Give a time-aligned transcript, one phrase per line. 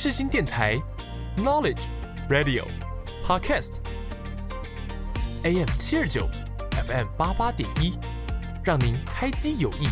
[0.00, 0.76] 世新电台
[1.36, 1.80] ，Knowledge
[2.30, 2.64] Radio
[3.24, 3.72] Podcast
[5.42, 6.30] AM 七二九
[6.86, 7.98] ，FM 八八点一，
[8.62, 9.88] 让您开机有益，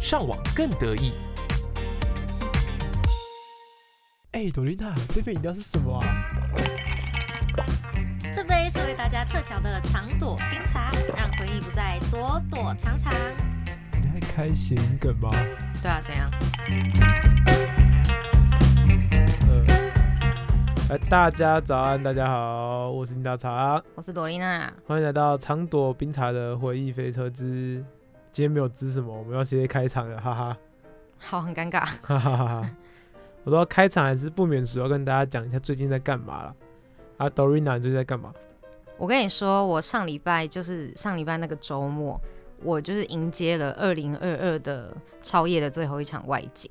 [0.00, 1.12] 上网更得意。
[4.32, 6.04] 哎，朵琳娜，这杯饮料是什么啊？
[8.32, 13.14] 这杯是为大家特调的长朵冰茶，让回忆不再躲躲藏藏。
[14.02, 15.30] 你在开谐音梗吗？
[15.80, 16.28] 对啊，怎样？
[20.94, 24.72] 哎，大家早安，大家好，我是林大茶，我是朵丽娜。
[24.86, 27.84] 欢迎来到长朵冰茶的回忆飞车之。
[28.30, 30.56] 今天没有知什么，我们要直接开场了，哈哈，
[31.18, 31.80] 好，很尴尬。
[32.00, 32.70] 哈哈哈哈。
[33.42, 36.54] 我说开场还是不免俗，要跟大家讲一下最近在干嘛了。
[37.16, 38.32] 啊，Dorina 最近在干嘛？
[38.96, 42.20] 我跟你说，我上礼拜就是上礼拜那个周末，
[42.62, 46.70] 我就是迎接了二零二二的超夜的最后一场外景，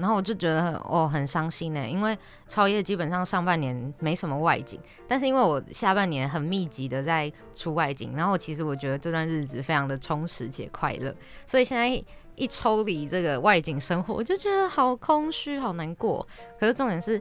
[0.00, 2.18] 然后我就觉得很哦很伤心呢，因为
[2.48, 11.14] 超业基本上上半年没什么外景，但是因为我下半年很密集的在出外景，然后其实我觉得这段日子非常的充实且快乐，
[11.46, 12.02] 所以现在。
[12.36, 16.26] 一抽离这个外景生活，我就觉得好空虚，好难过。
[16.58, 17.20] 可是重点是，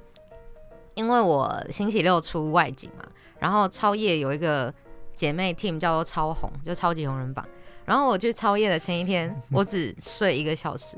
[0.94, 3.04] 因为我星期六出外景嘛，
[3.38, 4.74] 然后超业有一个
[5.14, 7.46] 姐妹 team 叫做超红，就超级红人榜。
[7.84, 10.96] 然后我去超夜的前一天， 我只睡一个小时，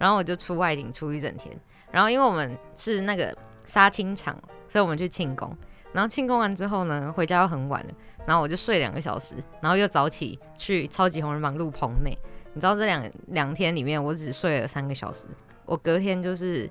[0.00, 1.54] 然后我就出外景出一整天。
[1.92, 4.34] 然后因为我们是那个杀青场，
[4.66, 5.54] 所以我们去庆功。
[5.92, 7.92] 然后庆功完之后呢，回家又很晚了，
[8.24, 12.16] 然后我就睡两个小时，然后又早起去超级红人榜录棚内。
[12.54, 15.26] 你知道这两两天里面，我只睡了三个小时。
[15.66, 16.70] 我隔天就是，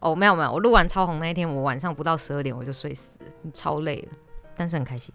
[0.00, 4.18] 哦，没有没有，我录完超红那一天，我晚上不到十二点我就睡死了，超累了，
[4.56, 5.14] 但是很开心。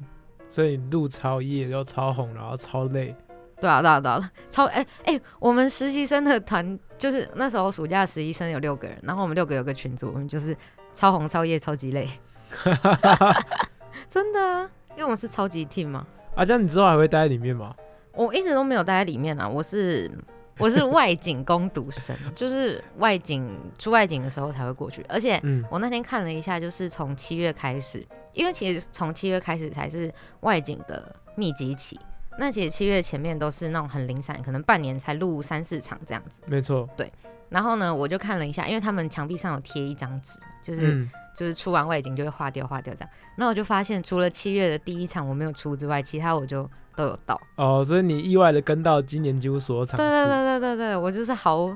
[0.50, 3.16] 所以录超夜又超红，然后超累。
[3.62, 10.58] 对啊对啊对啊，超哎哎，我们实习生的团就是那时候暑假实习生有六个人，然后我们六个有个群组，我们就是
[10.94, 12.10] 超红超夜超级累。
[14.10, 16.06] 真的啊，因为我们是超级 team 嘛。
[16.36, 17.74] 啊，这样你之后还会待在里面吗？
[18.14, 20.10] 我一直都没有待在里面啊，我是
[20.58, 25.06] 我是外景攻读生，就是外景出外景的时候才会过去。
[25.08, 31.98] 而且我那天看了一下，就是从七月开始，因为其实从七月开始才是外景的密集期。
[32.38, 36.42] 那其实七月前面都是那种很零散，可能半年才录三四场这样子。
[36.46, 37.12] 没错，对。
[37.50, 43.10] 然后呢，我就看了一下，因为他们墙壁上有贴一张纸，就是就是出完外景就会划掉划掉这样。
[43.36, 46.70] 那我就发现，除了七月的第一场我没有出之外，其他我就。
[46.94, 49.96] 都有到哦，所以你意外的跟到今年几乎所有场。
[49.96, 51.70] 对对对对对对，我就是毫，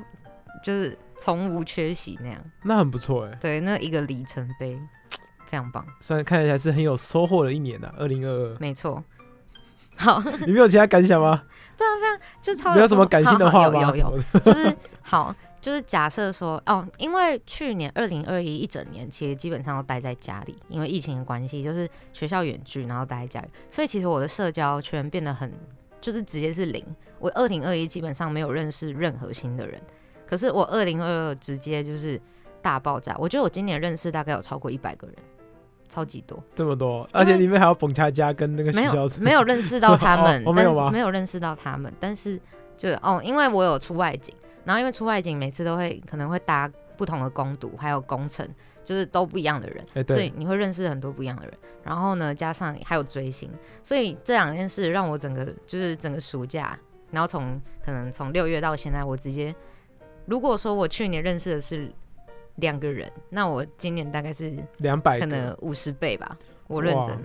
[0.61, 2.37] 就是从无缺席那样。
[2.61, 3.33] 那很不错哎。
[3.39, 4.77] 对，那一个里程碑，
[5.47, 5.85] 非常棒。
[6.01, 8.57] 虽然看起来是很有收获的一年呐，二零二二。
[8.59, 9.01] 没错。
[9.95, 11.43] 好，你没有其他感想吗？
[11.77, 12.73] 对啊，非常就超。
[12.73, 13.81] 没有什么感性的话吗？
[13.81, 15.35] 有有有，就是好。
[15.61, 25.51] 就是假设说哦，因为去年二零二一一整年，其实基本上都待在家里，因为疫情的关系，就是学校远距，然后待在家里，所以其实我的社交圈变得很，
[25.99, 26.85] 就是直接是零。
[27.17, 29.81] 我二零二一基本上没有认识任何新的人，
[30.27, 32.21] 可是我二零二二直接就是
[32.61, 33.15] 大爆炸。
[33.17, 35.15] 我觉得我今年认识大概有超过一百个人，
[35.87, 42.39] 超级多，这么多，而且里面还有冯佳佳跟那个没有没有认识到他们， 没有没有认识到他们，但是
[42.77, 44.33] 就哦，因为我有出外景。
[44.63, 48.43] 然后因为出外景，每次都会可能会搭不同的攻读，还有工程，
[48.83, 51.53] 就是都不一样的人，所以你会认识很多不一样的人。
[51.83, 53.47] 然后呢，加上还有追星，
[53.83, 56.75] 所以这两件事让我整个就是整个暑假，
[57.11, 59.53] 然后从可能从六月到现在，我直接
[60.25, 61.93] 如果说我去年认识的是
[62.55, 67.17] 两个人，那我今年大概是两百，可能五十倍吧，我认真。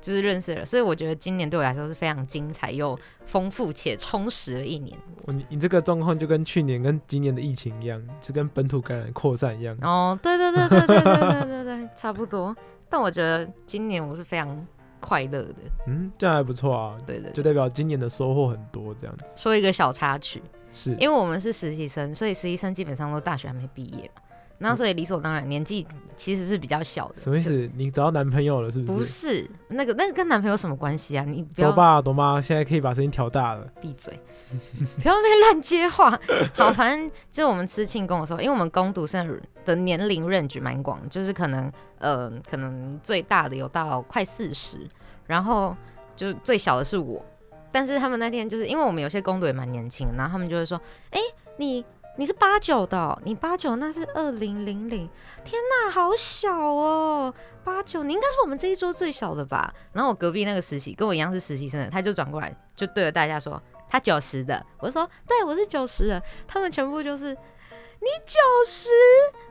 [0.00, 2.96] 就是认识了，所以我觉得今年对我来说是非常精彩又
[3.26, 4.96] 丰富且充实的一年。
[5.26, 9.76] 你你这个状况就跟去年跟今年的疫情一样，就跟本土感染扩散一样。
[9.82, 12.56] 哦，对对对对对对对对对， 差不多。
[12.88, 14.64] 但我觉得今年我是非常
[15.00, 15.54] 快乐的。
[15.88, 16.96] 嗯，这样还不错啊。
[17.04, 19.24] 对对，就代表今年的收获很多这样子。
[19.34, 20.40] 说一个小插曲，
[20.72, 24.22] 是因为我们是实习生，所以实习生基本上都大学还没毕业嘛。
[24.58, 25.86] 那所以理所当然，年纪
[26.16, 27.14] 其实是比较小的。
[27.22, 27.70] 什么意思？
[27.76, 28.98] 你找到男朋友了是不是？
[28.98, 31.24] 不是，那个那个跟男朋友什么关系啊？
[31.24, 33.64] 你多爸多妈现在可以把声音调大了。
[33.80, 34.12] 闭嘴，
[35.00, 36.10] 不要被乱接话。
[36.54, 44.78] 好，反正就是我们吃庆功的时候，因为我们攻读生的年龄 range 蛮广，就是可能呃，可能最大的有到快四十，
[45.26, 45.76] 然后
[46.16, 47.24] 就最小的是我。
[47.70, 50.80] 但是他们那天就是因为我们有些攻读也蛮年轻，然后他们就会说
[51.12, 51.20] ：“哎，
[51.58, 51.84] 你。”
[52.18, 55.08] 你是八九的，你八九那是二零零零，
[55.44, 57.32] 天哪，好小哦！
[57.62, 59.72] 八九，你应该是我们这一桌最小的吧？
[59.92, 68.88] 然后我隔壁那个实习跟我一样是实习生的，他就转过来就对着大家说他九十的，我说对，我是九十的，他们全部就是你九十，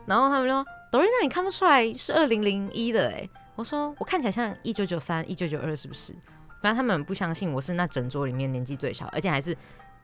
[0.06, 3.30] 然后他们说朵瑞娜你看不出来是二零零一的哎。
[3.56, 6.14] 我说我看起来像一九九三、一九九二是不是？
[6.62, 9.56] 反正他们不相信我是那整桌里面年纪最小，而且还是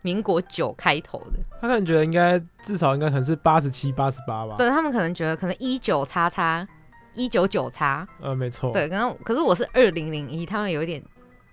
[0.03, 1.39] 民国九开头的。
[1.59, 4.55] 他可能觉得应该至少应该可能是八十七、八十八吧。
[4.57, 6.67] 对他们可能觉得可能一九叉叉、
[7.15, 8.07] 一九九叉。
[8.21, 8.71] 呃，没错。
[8.71, 11.01] 对，可能可是我是二零零一，他们有一点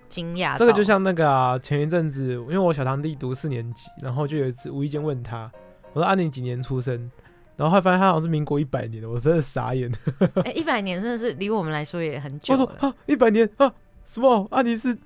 [0.08, 0.58] 惊讶。
[0.58, 5.50] 这个就像那个啊，前一阵子因为我小堂弟读四年级，然后就有一次无意间问他，
[5.92, 7.10] 我说阿你几年出生？
[7.56, 9.92] 然后后来发现他好像是民国一百年的，我真的傻眼。
[10.44, 12.60] 哎，一百年真的是离我们来说也很久了。
[12.60, 13.72] 我说啊，一百年啊，
[14.04, 14.48] 什么？
[14.50, 14.96] 安妮是？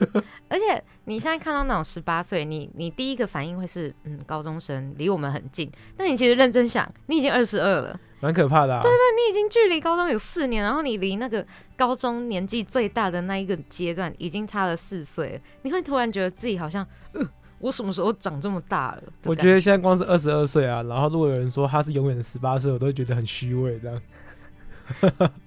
[0.48, 5.70] 而且你现在看到那种十八岁，你你第一个反应会是嗯，高中生离我们很近。
[5.96, 8.80] 但你其实认真想，你已经二十二了，蛮可怕的。
[8.82, 11.46] 对对，你已经距离高中有四年，然后你离那个
[11.76, 17.26] 高中年纪最大的那一个阶段已经差了四岁，你会突然觉得自己好像，呃，
[17.58, 19.02] 我什么时候长这么大了？
[19.24, 24.00] 我觉得现在光是二十二岁啊，然后如果有人说他是永远的十八岁，我都会觉得很虚伪这样。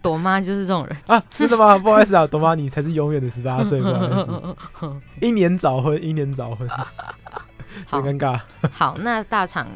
[0.02, 1.78] 朵妈就是这种人啊，真的吗？
[1.78, 6.68] 不好意思啊，朵妈，你才是永远的十八岁，不好意思， 英年早婚，英年早婚，
[7.86, 8.40] 好尴尬。
[8.72, 9.68] 好，那大厂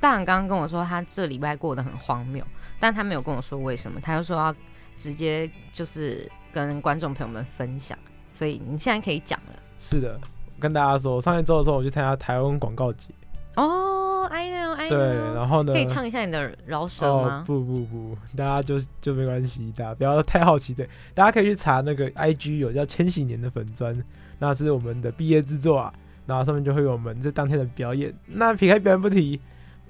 [0.00, 2.44] 大厂刚刚跟我说他这礼拜过得很荒谬，
[2.78, 4.54] 但他没有跟我说为什么，他就说要
[4.96, 7.98] 直接就是跟观众朋友们分享，
[8.32, 9.52] 所以你现在可以讲了。
[9.78, 10.20] 是的，
[10.60, 13.08] 跟大家说，上一周的时候我去参加台湾广告节。
[13.56, 14.88] 哦，I know，I know。
[14.88, 14.98] 对，
[15.34, 15.72] 然后呢？
[15.72, 17.44] 可以唱一下你的饶舌吗？
[17.46, 20.74] 不不不，大家就就没关系，大家不要太好奇。
[20.74, 23.96] 对，大家可以去查那个 IG 有叫千禧年的粉砖，
[24.38, 25.94] 那是我们的毕业制作啊，
[26.26, 28.12] 然后上面就会有我们这当天的表演。
[28.26, 29.40] 那撇开表演不提，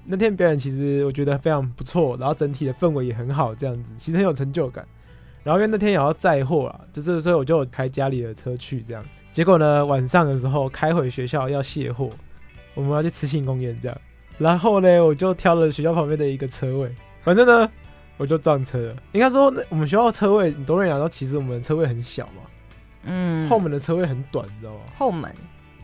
[0.05, 4.87] 那天表演其实我觉得非常不错，然后整体的氛围也很好，这样子其实很有成就感。
[5.43, 9.05] 然后因为那天也要载货啊，就是所以我就开家里的车去这样。
[9.33, 12.11] 结果呢，晚上的时候开回学校要卸货。
[12.75, 13.99] 我们要去吃庆功宴，这样，
[14.39, 17.71] 然后呢，我就挑了学校旁边的一个车位，反正呢，
[18.17, 18.97] 我就撞车了。
[19.13, 22.43] 应该说，那我们学校车位，你都会想到，其实我们的车位很小嘛，
[23.05, 24.81] 嗯，后门的车位很短，你知道吗？
[24.97, 25.33] 后门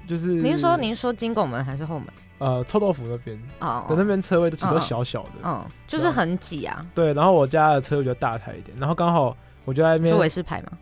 [0.09, 2.09] 就是您说您说金拱门还是后门？
[2.39, 6.85] 呃，臭豆腐那边哦，那边车位都其实都小小的，嗯，就是很挤啊。
[6.95, 10.73] 对，然后我家的车位比较大台一点，然后刚好我就在那边，是维斯牌吗？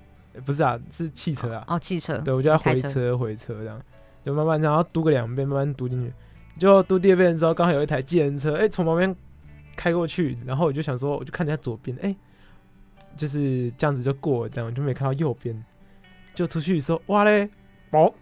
[0.47, 1.65] 不是啊，是汽车啊。
[1.67, 2.17] 哦，汽车。
[2.19, 3.77] 对，我就在回车回车这样。
[4.29, 6.13] 就慢慢然后嘟个两遍，慢慢嘟进去。
[6.59, 9.17] 就嘟第二遍之后，刚好有一台计程车，哎，从旁边
[9.75, 12.15] 开过去，然后我就想说，我就看一下左边，哎，
[13.17, 15.65] 就是这样子就过，这样我就没看到右边。
[16.35, 17.49] 就出去说，哇嘞，
[17.93, 18.13] 哦，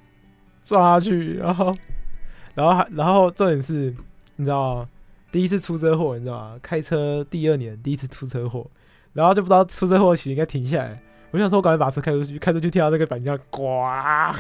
[0.63, 1.75] 抓去，然后，
[2.55, 3.93] 然后还，然后重点是，
[4.37, 4.89] 你知道吗？
[5.33, 6.59] 第一次出车祸，你知道吗？
[6.63, 8.65] 开车第二年第一次出车祸，
[9.13, 11.03] 然后就不知道出车祸期应该停下来。
[11.33, 14.37] 我想说，我赶快把车开出去，开出去听到那个板架，呱， 哇！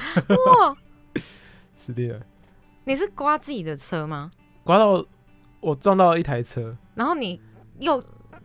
[1.76, 2.19] 死定了！
[2.84, 4.31] 你是刮自己的车吗？
[4.64, 5.05] 刮到
[5.61, 7.40] 我撞到一台车，然后你
[7.78, 8.02] 又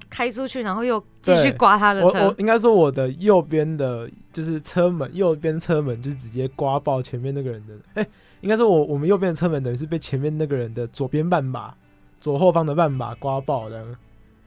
[0.10, 2.28] 开出去，然后又继续刮他的车。
[2.28, 7.74] 我应该说我的右边的，就是车门，右边车门就直接刮爆前面那个人的。
[7.94, 8.08] 哎，
[8.42, 11.76] 应该说我我们右边的车门等于是被前面那个人的左边半把，
[12.20, 13.86] 左后方的半把刮爆的，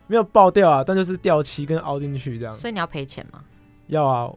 [0.06, 2.54] 没有爆掉啊，但就是掉漆跟凹进去这样。
[2.54, 3.42] 所以你要赔钱吗？
[3.86, 4.30] 要啊。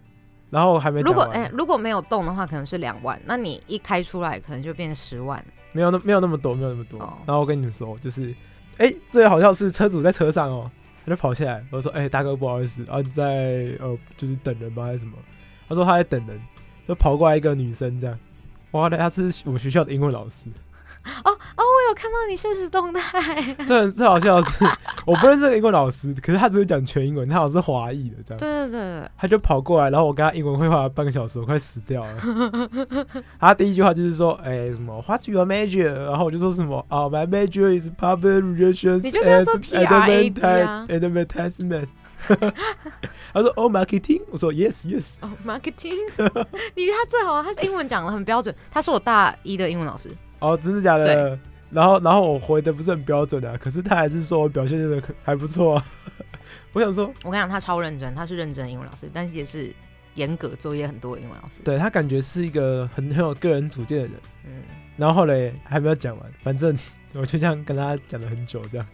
[0.49, 3.19] 然后还没如果哎，如果没有动的话，可能是两万。
[3.25, 5.43] 那你一开出来，可能就变成十万。
[5.73, 6.99] 没有那没有那么多，没有那么多。
[7.25, 8.33] 然后我跟你们说，就是
[8.77, 10.71] 哎，最好笑是车主在车上哦，
[11.05, 15.13] 他就跑下来，我说哎，大哥不好意思啊，你在呃就是等人吗还是什么？
[15.67, 16.39] 他说他在等人，
[16.87, 18.17] 就跑过来一个女生这样，
[18.71, 20.45] 哇，他是我们学校的英文老师。
[21.23, 23.41] 哦哦，我有看到你现实动态。
[23.65, 24.65] 最最好笑的是，
[25.05, 28.39] 我不认识这个英文老师，可是他只会讲全英文，他好像是华裔的这样。
[28.39, 32.69] 对对对他就跑过来，然后我跟他英文会话了半个小时，我快死掉了。
[33.39, 39.45] 他第一句话就是说：“哎，什么？What's your major？” 然后我就说什么：“啊，My major is public relations and
[40.87, 41.87] advertisement。
[43.33, 45.95] ”他说：“：“Oh,，marketing。”我说：“Yes，Yes。”哦，marketing。
[46.75, 48.53] 你他最好，他英文讲的很标准。
[48.71, 50.09] 他是我大一的英文老师。
[50.39, 51.37] 哦，真的假的？
[51.69, 55.81] 然后，然后我回的不是很标准啊，可是他还是说我表现的还不错。
[56.71, 59.73] 我想说，我跟你讲，他超认真，他是认真英文老师，但是也是
[60.13, 61.61] 严格作业很多的英文老师。
[61.63, 64.13] 对他感觉是一个很很有个人主见的人。
[64.45, 64.63] 嗯。
[64.95, 66.77] 然后后来还没有讲完，反正
[67.13, 68.87] 我就这样跟他讲了很久，这样。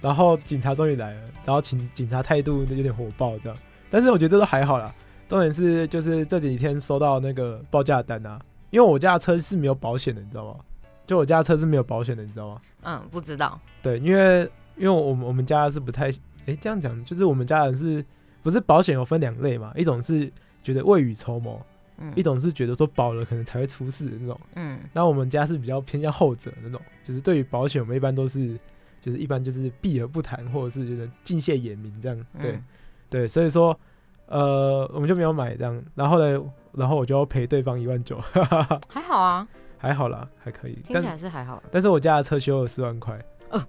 [0.00, 3.58] 然后警察终于来了，然后警警察态度有点火爆，这样。
[3.90, 4.94] 但是我觉得这都还好啦。
[5.28, 8.40] 重点是就是这几天收到那个报价单啊，
[8.70, 10.60] 因为我家的车是没有保险的，你知道吗？
[11.06, 12.60] 就我家车是没有保险的，你知道吗？
[12.82, 13.58] 嗯，不知道。
[13.82, 14.40] 对，因为
[14.76, 16.10] 因为我们我们家是不太，
[16.46, 18.04] 哎，这样讲就是我们家人是
[18.42, 19.72] 不是保险有分两类嘛？
[19.76, 20.30] 一种是
[20.62, 21.60] 觉得未雨绸缪，
[21.98, 24.80] 嗯，一种是觉得说保了可能才会出事的那种，嗯。
[24.92, 28.58] 那我们家是比较偏向后者那种，就是对于保险，我们一般都是
[29.00, 32.64] 就是一般就是避而不谈，或者是就是敬谢眼明这样，对、嗯
[33.08, 33.78] 对，所以说
[34.26, 38.20] 呃我们就没有买这样，然后呢，然后我就要赔对方一万九，
[38.88, 39.46] 还好啊，
[39.86, 41.62] 还好啦，还可以，但听起来是还好。
[41.70, 43.64] 但是我家的车修了四万块，呃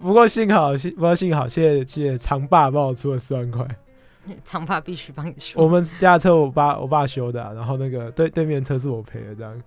[0.00, 3.66] 不过幸好幸不过幸好，谢谢谢谢长爸帮我出了四万块。
[4.44, 5.60] 长爸必须帮你修。
[5.60, 9.62] 我们家的车我爸我爸修的啊、然后那个对对面车是我赔的这样。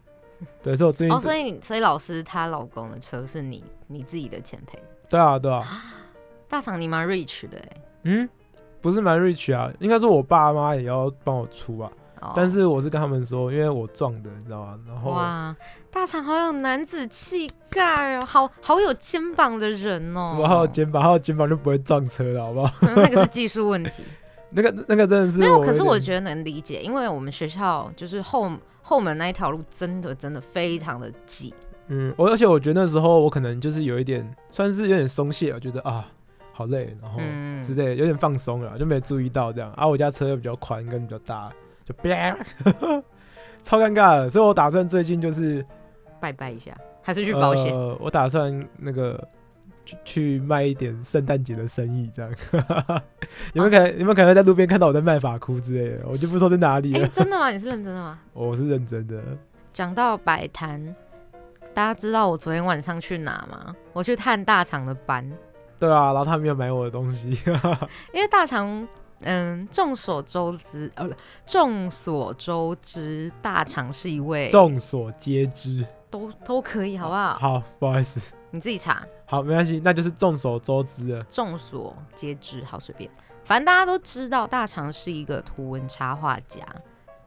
[0.63, 4.80] 对，是我最近、哦，所以所以老师她老公的车是你你自己的钱赔。
[5.10, 5.84] 对啊对啊，
[6.48, 7.70] 大厂你蛮 rich 的哎、
[8.04, 8.30] 嗯，
[8.80, 14.80] 不是蛮 rich 啊，应该是我爸妈也要帮我出啊，哦但是我是跟他们说，因为我撞的，你知道吗？
[14.88, 15.56] 然后哇，
[15.92, 20.30] 大厂好有男子气概哦，好好有肩膀的人哦。
[20.32, 22.74] 什么还有肩膀，还有肩膀就不会撞车了，好不好？
[22.82, 24.04] 嗯那个是技术问题。
[24.54, 28.51] 那个那个真的是没有，可是我觉得能理解，因为我们学校就是后
[28.82, 31.54] 后门那一条路真的真的非常的挤。
[31.88, 36.06] 嗯，我而且我觉得那时候我可能就是有一点算是有点松懈，我觉得啊
[36.51, 39.88] 好累，然后嗯之类的有点放松了，就没注意到这样啊。
[39.88, 41.50] 我家车又比较宽跟比较大，
[41.85, 42.38] 就啪，
[43.63, 44.29] 超尴尬的。
[44.29, 45.65] 所以我打算最近就是
[46.19, 46.71] 拜拜一下，
[47.01, 47.73] 还是去保险？
[47.73, 49.27] 呃，我打算那个
[49.85, 52.31] 去去卖一点圣诞节的生意，这样。
[53.53, 57.07] 你们可能、你们可能会在路边看到我在卖法哭之类的，我就不说在哪里哎、了。
[57.15, 57.50] 真的吗？
[57.50, 58.19] 你是认真的吗？
[58.33, 59.21] 我是认真的。
[59.73, 60.95] 讲到摆摊，
[61.73, 63.75] 大家知道我昨天晚上去哪吗？
[63.93, 65.27] 我去探大厂的班，
[65.79, 67.29] 对啊，然后他没有买我的东西，
[68.13, 68.88] 因为大厂，
[69.24, 71.13] 嗯，众所周知，呃，不
[71.46, 75.86] 众所周知，大肠是一位众所皆知。
[76.10, 77.34] 都都可以，好不好？
[77.36, 81.24] 好，不好意思，你自己查，好，没关系，那就是众所周知了。
[81.30, 83.10] 众所皆知，好随便，
[83.46, 86.62] 反正大家都知道，大肠是一个图文插画家。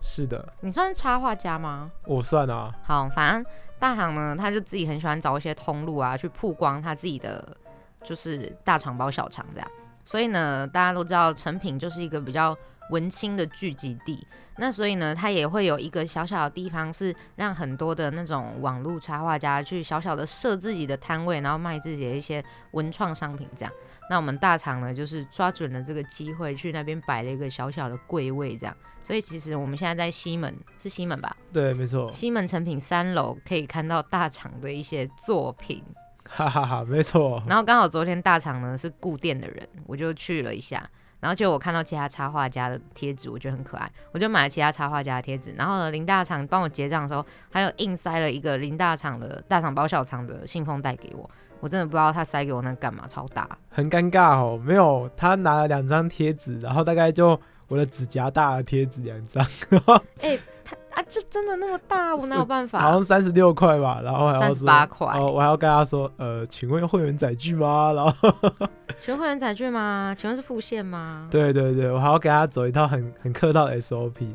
[0.03, 1.91] 是的，你算是插画家吗？
[2.05, 7.57] 我算啊，好，反正大厂呢，他就自己很喜欢找一些通路啊，去曝光他自己的
[8.03, 9.71] 就是大肠包小肠这样。
[10.04, 12.56] 所以呢，大家都知道成品就是一个比较
[12.90, 14.26] 文青的聚集地。
[14.56, 23.73] 那所以呢，它也会有一个小小的地方，是让很多的那种网络插画家去小小的设自己的摊位，然后卖自己的一些文创商品这样。
[24.08, 28.76] 那我们大厂呢，就是抓准了这个机会，去那边摆了一个小小的柜位这样。
[29.02, 31.37] 所以其实我们现在在西门，是西门吧？
[31.52, 35.82] 对，没错，西门成品三楼可以看到大厂的一些作品，
[36.28, 37.43] 哈哈哈，没错。
[37.47, 40.83] 然后刚好昨天大厂呢是顾店的人，我就去了一下，
[41.21, 45.52] 然后就我看到其他插画家的贴纸，我觉得很可爱，我就买了其他插画家的贴纸。
[45.52, 53.49] 然后呢，林大厂帮我结账的时候，还有硬塞了一个林大厂的大厂包小厂的信封袋给我，我真的不知道他塞给我那干嘛，超大。
[53.69, 57.38] 很尴尬哦，没有，他拿了两张贴纸，然后大概就
[57.75, 59.45] 我的指甲大的贴纸两张，
[60.23, 62.93] 哎、他啊，这真的那么大，我哪有办法好？
[62.93, 67.90] 像三十六块吧，然后还要说38块哦，我还要跟他说，呃，请问会员载具吗？
[67.97, 68.12] 然后
[68.97, 70.14] 请问会员载具吗？
[70.16, 71.26] 请问是付现吗？
[71.33, 74.28] 对对对，我还要给他走一套很很客套的 SOP。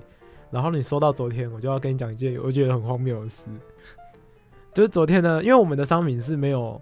[0.52, 3.44] 然后你收到昨天，我就要跟你讲一件我觉得很荒谬的事，
[4.74, 6.82] 就是昨天呢，因为我们的商品是没有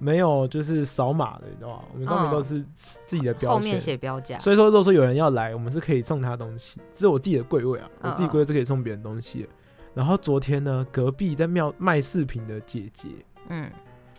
[0.00, 1.84] 没有就是扫码的，你知道吗？
[1.92, 4.38] 我们上面都是自己的标签，后面写标价。
[4.38, 9.48] 所以说，如果说有人要来，我们是可以送他东西，这是我自己的柜位啊，我嗯自己柜位是可以送别人东西的。
[9.94, 13.08] 然后昨天呢，隔壁在庙卖饰品的姐姐，
[13.48, 13.68] 嗯，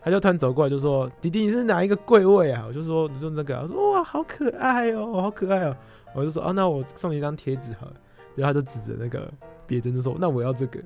[0.01, 5.75] 她就突然走过来就说：“弟弟，你是哪一个柜位啊？”我就说：“你就那个、啊。”我说：“哇，好可爱哦，好可爱哦。”
[6.13, 7.93] 我就说：“哦、那我送你一张贴纸好了。”
[8.35, 9.31] 然后她就指着那个
[9.65, 10.79] 别针就说：“那我要这个，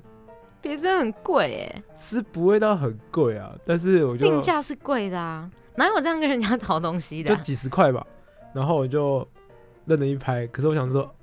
[0.64, 1.82] 别针很贵哎。
[1.94, 8.04] 是不会到很贵啊，但是我就定价是贵的啊，哪有这样跟人家讨东西的啊、就几十块吧。”
[8.54, 9.26] 然后我就
[9.84, 11.14] 认了一拍，可是我想说：“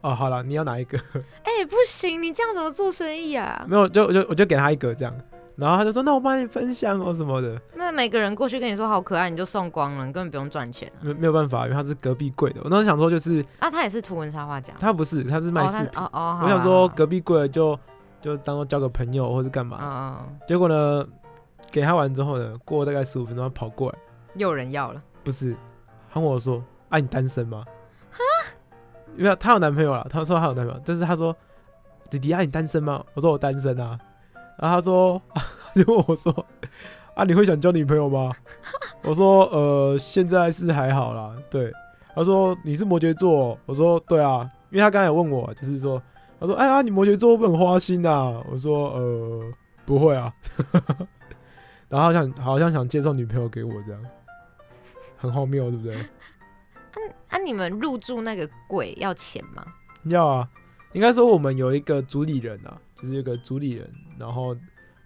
[0.00, 0.98] 哦，好了，你要哪一个？”
[1.44, 3.66] 哎、不行，你这样怎么做生意啊？
[3.68, 5.14] 没有，就我就我就给他一个这样，
[5.56, 11.02] 然后他就说那我帮你分享哦什么的，那每个人过去跟你说好可爱，你就送光了，你根本不用赚钱啊。
[11.02, 12.60] 没没有办法，因为他是隔壁柜的。
[12.64, 15.84] 我当时想说就是啊，他也是图文插画家，他不是，他是卖饰品。
[15.86, 17.78] 是哦哦，我想说隔壁柜的就
[18.20, 21.06] 就当做交个朋友或是干嘛，啊嗯，结果呢
[21.70, 23.98] 给他完之后呢，过大概十五分钟他跑过来，
[24.34, 25.56] 又有人要了，不是，
[26.12, 27.64] 他问我说啊你单身吗？
[29.16, 31.34] 因为他有男朋友了，他说他有男朋友，但是他说
[32.08, 33.04] 弟弟啊你单身吗？
[33.14, 33.98] 我说我单身啊，
[34.58, 35.20] 然后他说
[35.74, 36.32] 他就问我说
[37.14, 38.32] 啊你会想交女朋友吗？
[39.02, 41.72] 我说呃现在是还好啦，对。
[42.12, 46.02] 他说你是摩羯座哦，我说对啊，因为他刚才有问我，就是说
[46.40, 48.42] 他说哎呀你摩羯座会不会很花心啊？
[48.50, 49.52] 我说呃
[49.84, 50.32] 不会啊，
[51.88, 54.02] 然后好像好像想介绍女朋友给我这样，
[55.16, 55.96] 很荒谬对不对？
[57.28, 59.64] 啊，你们入住那个鬼要钱吗？
[60.04, 60.48] 要啊，
[60.92, 64.56] 应该说我们有一个主理人啊，就是有一个主理人，然后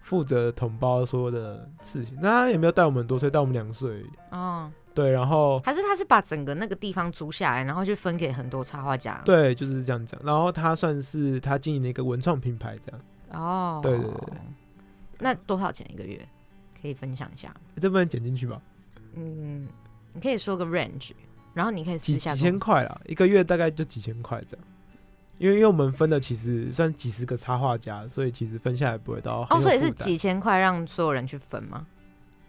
[0.01, 2.17] 负责统包所有的事情。
[2.21, 4.03] 那他也没有带我们多岁，带我们两岁。
[4.31, 10.19] 哦，对，然后还是他是把整个那个地方租下来，然后去分给很多插画家。，对，就是这样讲。
[10.23, 13.01] 然后他算是他经营的一个文创品牌，这样。
[13.31, 14.33] 哦，对对对对
[15.19, 16.19] 那多少钱一个月？
[16.81, 17.53] 可以分享一下。
[17.81, 18.61] 这不能剪进去吧？
[19.15, 19.67] 嗯，
[20.13, 21.11] 你可以说个 range，
[21.53, 24.65] 然后你可以私几几下跟我千块啦，一个月大概就几千块这样。
[25.37, 31.85] 因为因为我们分的其实算几十个插画家，所以其实分下来不会到很哦，有所以是几千块让所有人去分吗？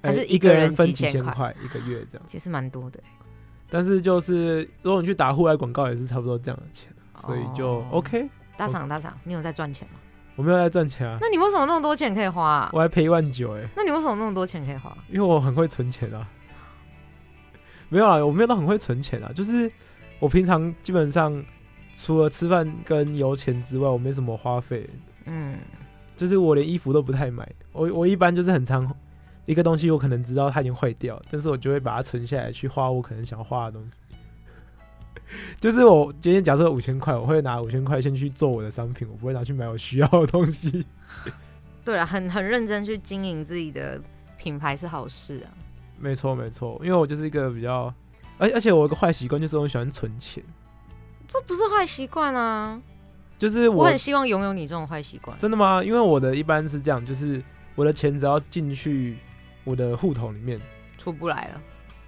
[0.07, 2.27] 呃还是一个人分几千块块一个月这样。
[2.27, 3.01] 其实蛮多的。
[3.69, 8.29] 但是就是如果你去打户外广告，也是差不多这样的钱，所以就哦 OK。
[8.57, 9.99] 大厂大厂，你有在赚钱吗？
[10.35, 12.71] 我没有在赚钱啊，那你为什么那么多钱可以花、啊？
[12.73, 14.97] 我还赔一万九哎，那你为什么那么多钱可以花？
[15.09, 16.29] 因为我很会存钱啊。
[17.89, 19.71] 没有啊，我没有到很会存钱啊，就是
[20.19, 21.45] 我平常基本上
[21.95, 24.89] 除了吃饭跟油钱之外，我没什么花费。
[25.25, 25.59] 嗯，
[26.17, 28.91] 就是我连衣服都不太买，我我一般就是很常
[29.47, 33.91] 一个东西，我可能知道它已经坏掉，但是我就会把它存下来去花我可能想要花的东西。
[35.59, 40.85] 就是我今天假设五千块，我会拿五千块先去做我的商品，我不会拿去买我需要的东西。
[41.85, 44.01] 对啊，很很认真去经营自己的
[44.37, 45.49] 品牌是好事啊。
[45.99, 47.93] 没错没错，因为我就是一个比较，
[48.39, 50.45] 而而且我有个坏习惯，就是我喜欢存钱，
[51.27, 52.81] 这不是坏习惯啊！
[53.39, 55.37] 就是我我很希望拥有你这种坏习惯。
[55.39, 55.83] 真的吗？
[55.83, 57.43] 因为我的一般是这样，就是
[57.75, 59.17] 我的钱只要进去
[59.67, 60.61] 我的户头里面，
[60.97, 61.63] 出不来了，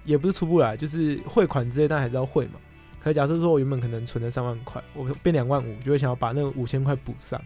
[0.05, 2.53] 也不是出不来，就是汇款之类，但还是要汇嘛。
[3.01, 7.39] 可假设说我原本可能存了三万块，我变两万五，就会想要把那五千块补上，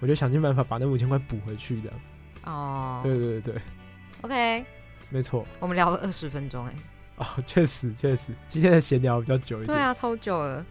[0.00, 2.00] 我就想尽办法把那五千块补回去，这样。
[2.44, 3.62] 哦，对对对对
[4.22, 4.64] ，，OK，
[5.10, 5.46] 没错。
[5.60, 6.74] 我们聊了二十分钟，哎，
[7.18, 9.76] 哦，确实确实，今天的闲聊比较久一点。
[9.76, 10.64] 对啊，超久了，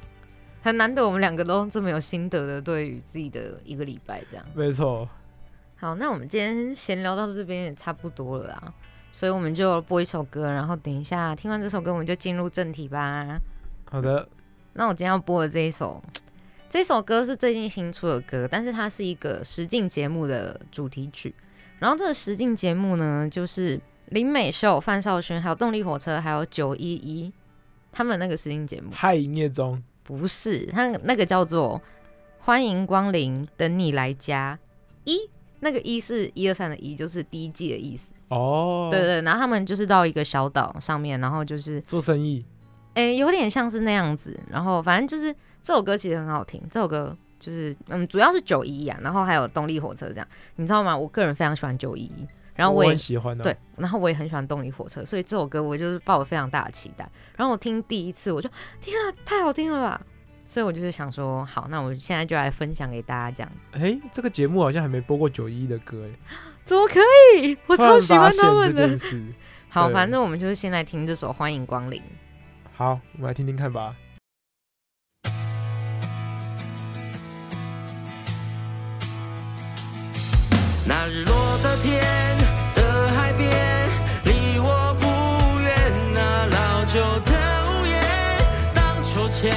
[0.61, 4.45] 很难得我们两个都这么有心得的，对于自己的一个礼拜这样。
[4.53, 5.07] 没错。
[5.81, 8.73] 好，那我们今天闲聊到这边也差不多了啦，
[9.11, 13.41] 所以我们就播一首歌，然后等一下听完这首歌，我们就进入正题吧。
[13.85, 14.29] 好的，
[14.73, 15.99] 那我今天要播的这一首，
[16.69, 21.33] 这首歌是最近新出的歌，但是它是一个实境节目的主题曲。
[21.79, 27.33] 然后这个实境节目呢，就是林美秀、范少勋、还有动力火车、还有九一一
[27.91, 29.81] 他们那个实境节目，嗨，营业中。
[30.03, 31.81] 不是他那个叫做
[32.45, 34.59] 《欢迎光临，等你来家》
[35.11, 35.27] 一。
[35.61, 38.13] 那个一是一二三的一，就是第一季的意思。
[38.27, 42.45] 哦，对对，然后他们就是到一个小岛上面，然后就是做生意。
[42.93, 44.37] 哎，有点像是那样子。
[44.49, 50.97] 然后反正就是这首歌其实很好听，这首歌就是嗯，主要是九一啊，然后还有动力火车这样，你知道吗？
[50.97, 52.11] 我个人非常喜欢九一，
[52.55, 57.09] 然后我我也很喜欢的、对，然后我也很喜欢动力火车，所以这首歌我就是抱了非常大的期待。
[57.35, 60.01] 然后我听第一次我就天啊，太好听了吧！
[60.51, 63.69] 所以我就是想说，好，那我现在就来分享给大家这样子。
[63.71, 66.35] 哎、这个节目好像还没播过九一的歌，哎，
[66.65, 66.99] 怎么可
[67.41, 67.57] 以？
[67.67, 68.99] 我超喜欢他们的这件。
[68.99, 69.33] 事。
[69.69, 72.01] 好，反正我们就是先来听这首《欢迎光临》。
[72.75, 73.95] 好，我们来听听看吧。
[80.85, 82.03] 那日落的天
[82.75, 83.87] 的海边，
[84.25, 85.07] 离我不
[85.61, 85.73] 远。
[86.13, 87.31] 那老旧的
[87.69, 89.55] 屋檐，荡秋千，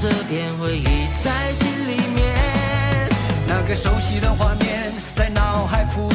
[0.00, 3.10] 这片，回忆在心里面。
[3.46, 6.09] 那个熟悉的画面在脑海浮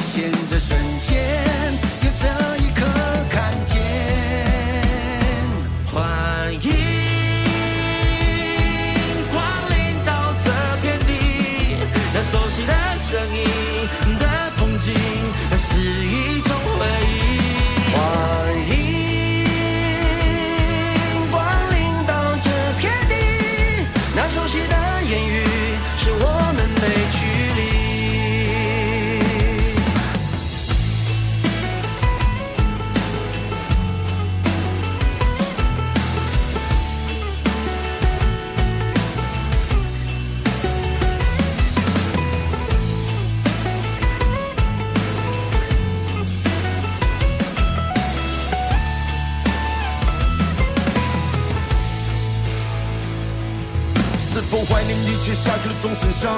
[54.36, 56.30] 是否怀念一切下课的钟声响？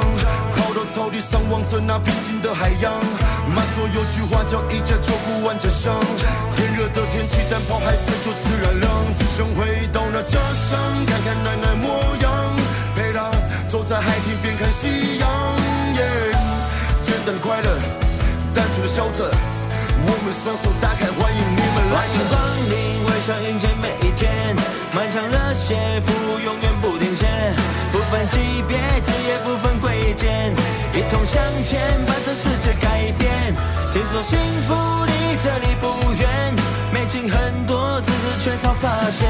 [0.55, 2.93] 跑到草地上，望着那平静的海洋。
[3.49, 5.97] 妈说有句话叫一家就不万家香。
[6.59, 8.87] 炎热的天气，但泡海水就自然凉。
[9.17, 10.37] 只想回到那家
[10.69, 11.89] 乡，看看奶奶模
[12.21, 12.55] 样，
[12.93, 13.31] 陪她
[13.67, 15.27] 走在海天边看夕阳。
[15.97, 16.05] 耶
[17.41, 17.69] 快乐，
[18.53, 19.25] 单纯的笑着，
[20.05, 22.37] 我们双手打开，欢迎你们来欢迎光
[22.69, 22.77] 临，
[23.09, 24.55] 微笑迎接每一天，
[24.93, 27.13] 满腔热血，服务永远不停，
[27.91, 30.53] 不分级别，职业不分贵贱，
[30.93, 33.55] 一同向前，把这世界改变。
[33.91, 34.73] 听说幸福
[35.05, 35.11] 离
[35.43, 36.53] 这里不远，
[36.93, 39.27] 美景很多，只是缺少发现。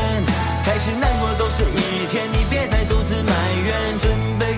[0.66, 4.57] 开心难过都是一天，你别再独自埋怨，准备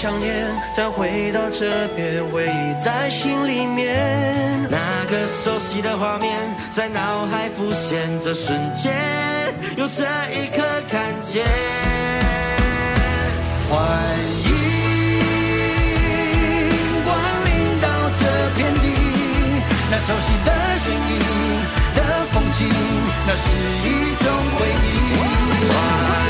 [0.00, 0.32] 想念？
[0.74, 4.66] 再回到这边，回忆在心里面。
[4.70, 6.38] 那个熟悉的画面
[6.70, 8.94] 在脑海浮现，这瞬间
[9.76, 11.44] 有这一刻看见。
[13.68, 13.78] 欢
[14.46, 14.48] 迎
[17.04, 17.50] 光临
[17.82, 18.24] 到这
[18.56, 18.88] 片地，
[19.90, 21.12] 那熟悉的声音
[21.94, 22.00] 的
[22.32, 22.66] 风景，
[23.26, 23.44] 那是
[23.84, 24.24] 一种
[24.56, 26.29] 回忆。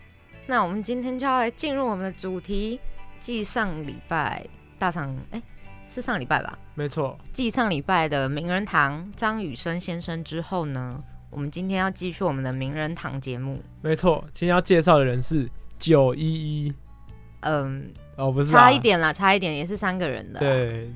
[0.51, 2.77] 那我们今天就要来进入我们的主题。
[3.21, 4.45] 继上礼拜
[4.77, 5.41] 大场，哎、
[5.87, 6.59] 是上礼拜吧？
[6.75, 13.63] 没错，继上礼拜的名人堂张雨生先生之后呢，我们今天要继续我们的名人堂节目。
[13.81, 14.25] 没错。
[14.33, 16.73] 今天要介绍的人是九一一，
[17.41, 20.91] 嗯，哦，不是啊差一，点啦，差一点，也是三个人的、，对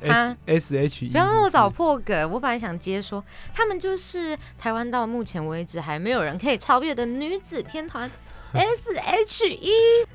[0.00, 8.10] 他，S S H E，不要那么早破梗，我本来想接说，他们就是台湾到目前为止还没有人可以超越的女子天团
[8.60, 9.70] S H E。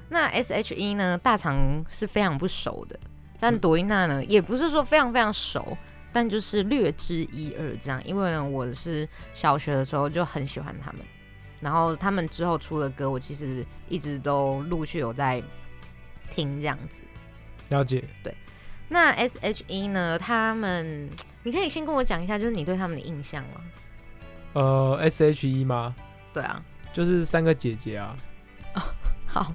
[0.10, 3.00] 那 S H E 呢，大肠是非常不熟的，
[3.40, 5.78] 但朵依娜呢，也不是说非常非常熟，
[6.12, 8.02] 但就是略知一二这样。
[8.06, 11.02] 因为呢，我是小学的时候就很喜欢他们，
[11.60, 15.42] 然后他们之后出了歌，我其实一直都陆续有在
[16.30, 17.02] 听这样子。
[17.70, 18.04] 了解。
[18.22, 18.36] 对
[18.90, 20.20] 那 S H E 呢？
[20.20, 21.10] 他们，
[21.44, 23.62] 你可以先跟我讲一下，就是你对他们的印象吗？
[24.52, 25.96] 呃，S H E 吗？
[26.34, 28.14] 对啊，就是三个姐姐啊，
[29.32, 29.54] 好。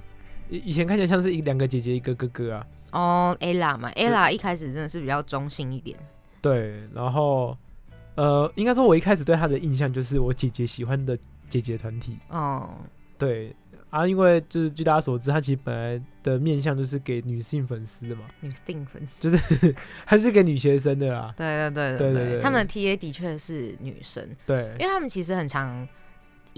[0.49, 2.65] 以以前看起来像是一两个姐姐一个哥哥啊。
[2.91, 5.97] 哦，ella 嘛，ella 一开始真的是比较中性一点，
[6.41, 7.55] 对，然后
[8.15, 11.17] 呃，应该说我一开始对她的印象就是我姐姐喜欢的
[11.49, 12.17] 姐姐团体。
[12.29, 12.69] 哦，
[13.17, 13.53] 对
[13.89, 21.33] 啊，因为就是据大家所知，她其实本来的面向就是给女性粉丝的嘛，女性粉丝，就是 还是给女学生的啦。
[21.35, 24.73] 对对对对对对他们的 TA 的确是女生，对。
[24.79, 25.85] 因为他们其实很常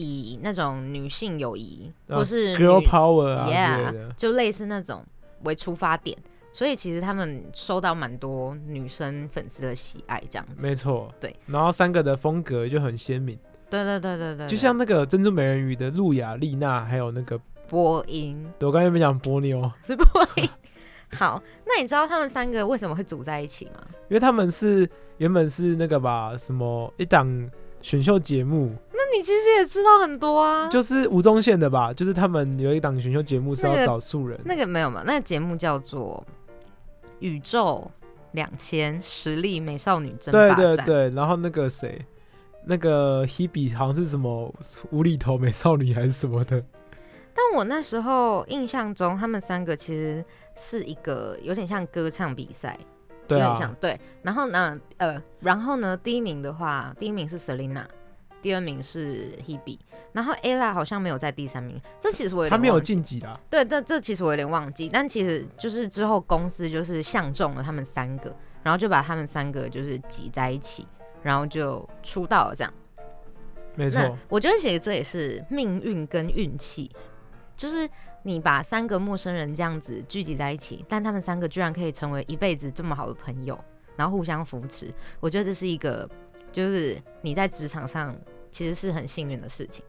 [0.04, 5.06] 以那种女性友谊啊或是，girl power 啊，yeah, 就类似那种
[5.44, 6.18] 为出发点，
[6.54, 10.62] 所以其实他们收到蛮多女生粉丝的喜爱，这样子。
[10.62, 11.36] 没错，对。
[11.46, 13.38] 然后三个的风格就很鲜明，
[13.70, 19.70] 对对对对对，就像那个珍珠美人鱼的露雅丽娜，还有那个，波音对我刚才有没有讲波妞？
[19.84, 20.06] 是波
[20.38, 20.50] 音。
[21.12, 23.82] 好，那你知道他们三个为什么会组在一起吗？
[24.10, 27.28] 因为他们是原本是那个吧，什么一档
[27.82, 30.68] 选秀节目，那你其实也知道很多啊。
[30.70, 36.24] 就是吴宗宪的吧，就是他们有一档选秀节目是要找素人，那个没有嘛，那个节目叫做
[37.20, 37.90] 《宇宙
[38.34, 40.72] 两千实力美少女争对霸战》。
[40.78, 42.00] 对对，然后那个谁，
[42.66, 44.54] 那个 Hebe 好像是什么
[44.92, 46.62] 无厘头美少女还是什么的，
[47.34, 50.24] 但我那时候印象中，他们三个其实
[50.56, 52.78] 是一个有点像歌唱比赛，
[53.30, 54.00] 对有点像啊，对。
[54.24, 57.86] 然后呢，呃，然后呢，第一名的话，第一名是 Selina，
[58.42, 59.78] 第二名是 Hebe，
[60.12, 70.88] 然后 ella 好像没有在第三名，这其实我有点他没有晋级啦，对，这这其实我有点忘记，但其实就是之后公司就是相中了他们三个，然后就把他们三个就是挤在一起，
[71.22, 72.74] 然后就出道了这样。
[73.76, 76.92] 没错，我觉得其实这也是命运跟运气，
[77.56, 77.88] 就是
[78.22, 83.58] 你把三个陌生人这样子聚集在一起，但他们三个居然可以成为一辈子这么好的朋友，
[83.96, 86.08] 然后互相扶持，我觉得这是一个
[86.52, 88.16] 就是你在职场上
[88.52, 89.84] 其实是很幸运的事情，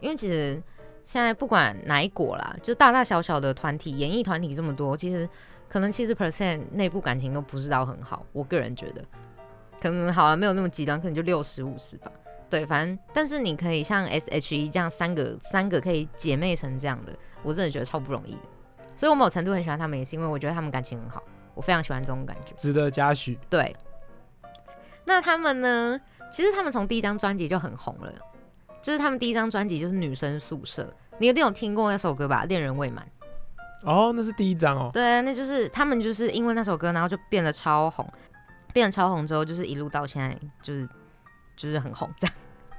[0.00, 0.62] 因为其实
[1.04, 5.28] 现在不管哪一国啦，就大大小小的团体、演艺团体这么多，其实
[5.68, 9.04] 可能七十 percent 内部感情都不是到很好，我个人觉得，
[9.80, 12.10] 可能好了没有那么极端，可能就六十五十吧。
[12.54, 17.12] 对，反正但是你可以像 S H E 这样三个三个可以姐妹成这样的，
[17.42, 18.42] 我真的觉得超不容易的。
[18.94, 21.20] 所以我某程度很喜欢他们，也是因为我觉得他们感情很好，
[21.52, 22.54] 我非常喜欢这种感觉。
[22.56, 23.36] 值得嘉许。
[23.50, 23.74] 对，
[25.04, 26.00] 那他们呢？
[26.30, 28.12] 其实他们从第一张专辑就很红了，
[28.80, 30.82] 就是他们第一张专辑就是《女生宿舍》，
[31.18, 32.44] 你一定有听过那首歌吧？
[32.46, 33.04] 《恋人未满》。
[33.88, 34.90] 哦，那是第一张哦。
[34.92, 38.08] 对，那就是他们就是因为那首歌，然后就变得超红，
[38.72, 40.88] 变得超红之后，就是一路到现在，就是
[41.56, 42.36] 就是很红这样。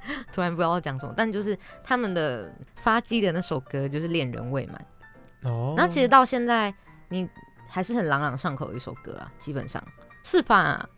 [0.32, 4.84] 突然不知道要讲什么，但就是他们的发迹的那首歌就是《恋人未满》，
[5.48, 6.72] 哦，那其实到现在
[7.08, 7.28] 你
[7.68, 9.82] 还是很朗朗上口的一首歌啊，基本上
[10.22, 10.88] 是吧？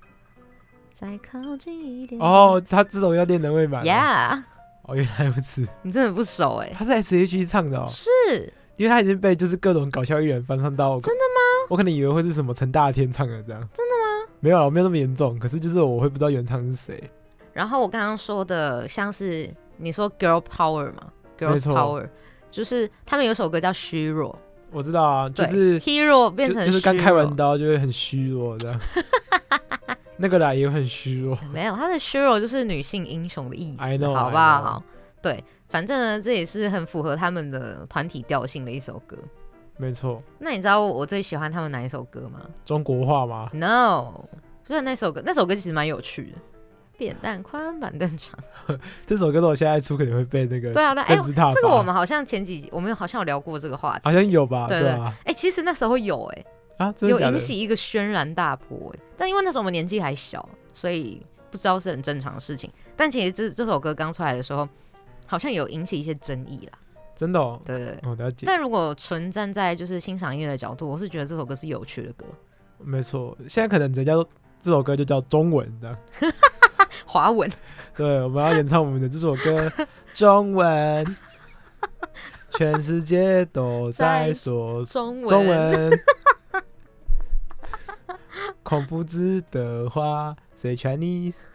[0.93, 3.85] 再靠近一点哦，他这首要恋人未满。
[3.85, 4.43] ，Yeah，
[4.83, 10.99] 哦，原来如此，你真的不熟哎、他是 S H E 唱的哦，是因为他已经被就是各种搞笑艺人翻唱到。
[11.01, 11.69] 真的吗？
[11.71, 13.61] 我可能以为会是什么陈大天唱的这样。
[13.73, 13.95] 真的
[14.27, 14.33] 吗？
[14.41, 15.39] 没有啊，没有那么严重。
[15.39, 17.11] 可是就是我会不知道原唱是谁。
[17.53, 22.09] 然后我刚刚说的，像是你说 girl power 嘛，girls power，
[22.51, 24.39] 就是他们有首歌叫虚弱，
[24.71, 28.81] 我知道啊，就是 hero 变成就就是刚虚弱开完刀就会很虚弱这样。
[30.21, 31.39] 那个啦也很虚弱。
[31.53, 34.83] 没有，他的 hero 就是女性英雄的意思 I know，好不好？
[35.23, 39.17] 对，反正呢，这也是很符合他们的团体调性的一首歌。
[39.77, 44.25] 没错，那你知道我最喜欢他们哪一首歌吗中国话吗？？No，
[44.65, 46.39] 所以那首歌，那首歌其实蛮有趣的。
[46.99, 48.37] 扁担宽板凳长，
[49.07, 51.17] 这首歌如果现在出，肯定会被那个对啊，对啊，哎、
[51.55, 54.67] 这个我们好像前几集我们好像有聊过这个话题，好像有吧？
[54.67, 56.45] 对对啊，哎、其实那时候有哎、
[56.79, 62.71] 啊，的的有引起一个轩然大波哎，但因为那时候我们年纪还小，所以不知道是很正常的事情。
[62.97, 64.69] 但其实这这首歌刚出来的时候，
[65.25, 66.79] 好像有引起一些争议啦。
[67.15, 68.11] 真的哦，对对对。
[68.11, 72.25] 我了解，但如果纯站在就是欣赏音乐的角度，我是觉得这首歌是有趣的歌。
[72.79, 73.37] 没错。
[73.49, 74.25] 现在可能人家都
[74.61, 75.99] 这首歌就叫中文的，
[77.09, 77.51] 华文，
[77.97, 79.73] 对，我们要演唱我们的这首歌
[80.13, 81.17] 中文，
[82.51, 85.91] 全世界都在说中文，中文。
[88.63, 91.37] 孔夫子的话，Say Chinese。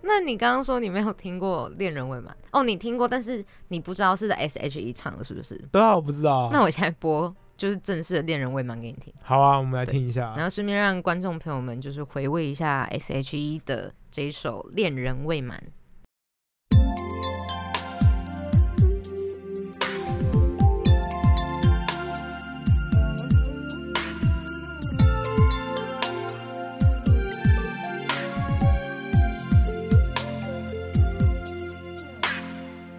[0.00, 5.54] 那你刚刚说你没有听过《恋人未满》哦，你听过，但是你不知道是在 S H E 唱的，是不是？
[5.70, 6.48] 对啊，我不知道啊。
[6.50, 10.42] 那我现在播就是正式的《恋人未满》给你听，好啊，我们来听一下然。
[10.42, 15.58] 后顺便让观众朋友们就是回味一下 S H E 的这一首《恋人未满》。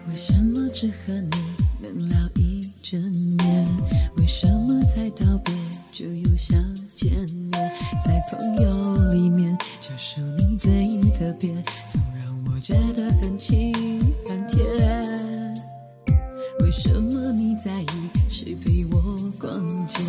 [0.08, 1.36] 为什么只和你
[1.82, 2.98] 能聊一整
[4.94, 5.52] 才道别
[5.90, 6.56] 就又想
[6.94, 7.10] 见
[7.50, 7.50] 面？
[8.04, 10.70] 在朋友里面，就属你最
[11.18, 11.52] 特别，
[11.90, 13.74] 总让我觉得很亲
[14.28, 14.64] 很甜。
[16.60, 17.86] 为什么你在意
[18.28, 20.00] 谁陪我逛街？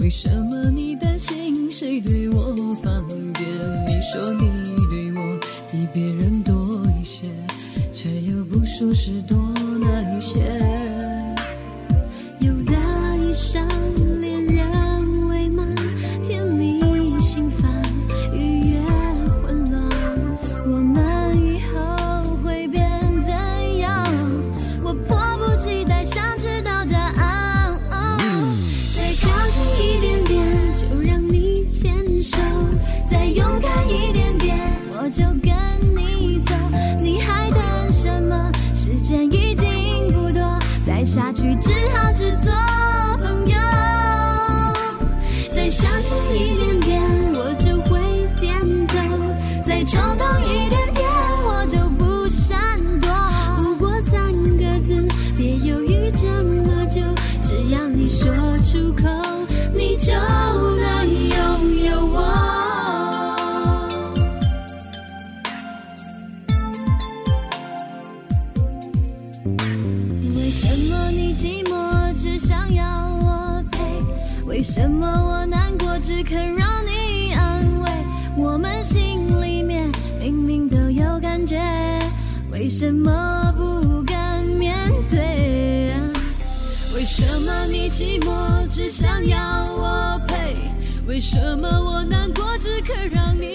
[0.00, 3.48] 为什么你担心谁对我方便？
[3.86, 4.50] 你说你
[4.90, 5.40] 对我
[5.72, 7.26] 比别人多一些，
[7.90, 9.49] 却又不说是多
[88.00, 89.38] 寂寞只想要
[89.74, 90.56] 我陪？
[91.06, 93.49] 为什么我难过只肯让你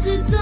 [0.00, 0.37] 只好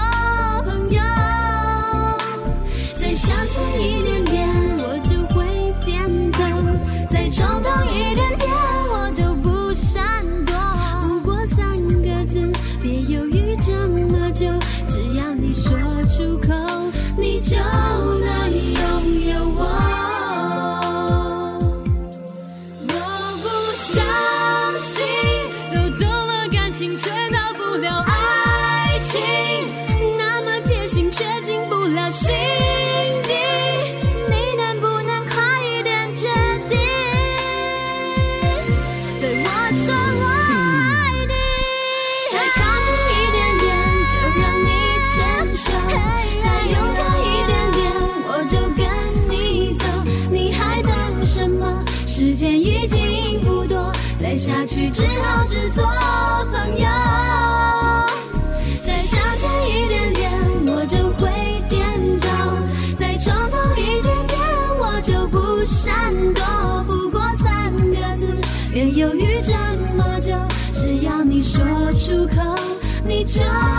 [73.39, 73.76] 你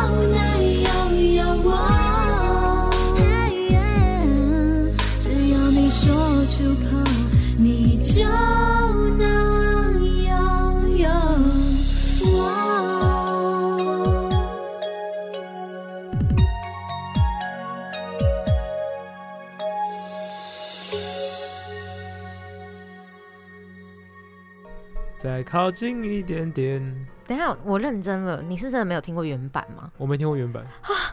[25.48, 27.06] 靠近一点点。
[27.26, 29.90] 等一下，我认真了，你是真的没有听过原版吗？
[29.96, 30.62] 我没听过原版，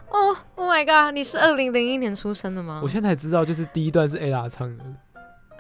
[0.09, 1.13] 哦、oh my god！
[1.13, 4.83] 你是二零零一年出生的吗我现在才知道，就是第一段是 ella 唱的